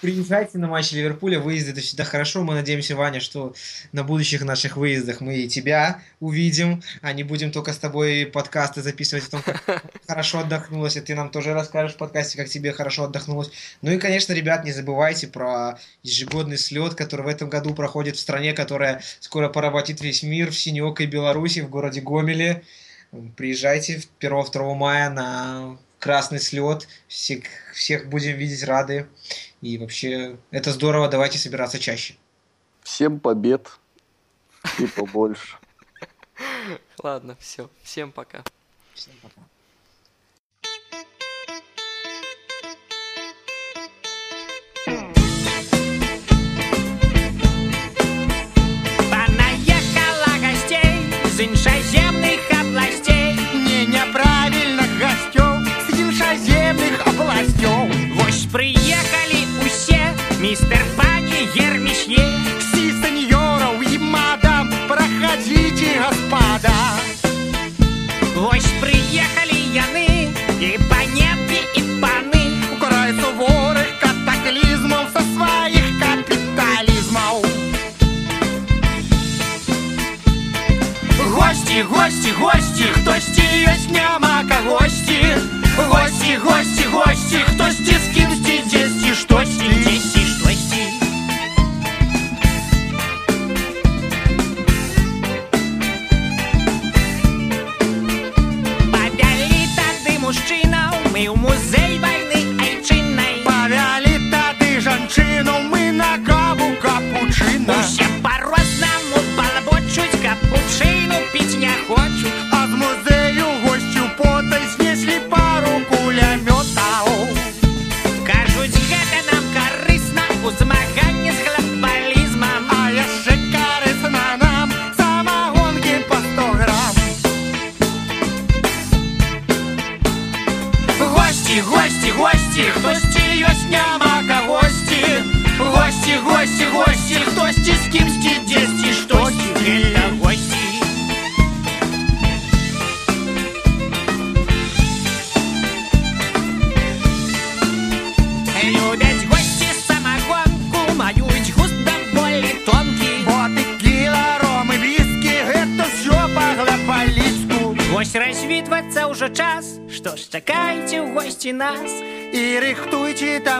[0.00, 2.42] Приезжайте на матч Ливерпуля, выезды это всегда хорошо.
[2.42, 3.54] Мы надеемся, Ваня, что
[3.92, 8.80] на будущих наших выездах мы и тебя увидим, а не будем только с тобой подкасты
[8.80, 12.72] записывать о том, как хорошо отдохнулось, и ты нам тоже расскажешь в подкасте, как тебе
[12.72, 13.50] хорошо отдохнулось.
[13.82, 18.20] Ну и, конечно, ребят, не забывайте про ежегодный слет, который в этом году проходит в
[18.20, 22.62] стране, которая скоро поработит весь мир, в Синеокой Беларуси, в городе Гомеле.
[23.36, 29.06] Приезжайте 1-2 мая на красный слет, всех, всех будем видеть рады.
[29.60, 32.16] И вообще, это здорово, давайте собираться чаще.
[32.82, 33.78] Всем побед
[34.78, 35.58] и побольше.
[37.02, 37.70] Ладно, все.
[37.82, 38.42] Всем пока.
[38.94, 39.42] Всем пока.
[44.90, 45.20] мистер
[49.10, 49.50] Пани
[51.46, 52.09] Ермишье
[60.50, 61.86] Всі сеньоров
[62.56, 62.59] і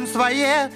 [0.01, 0.69] там свае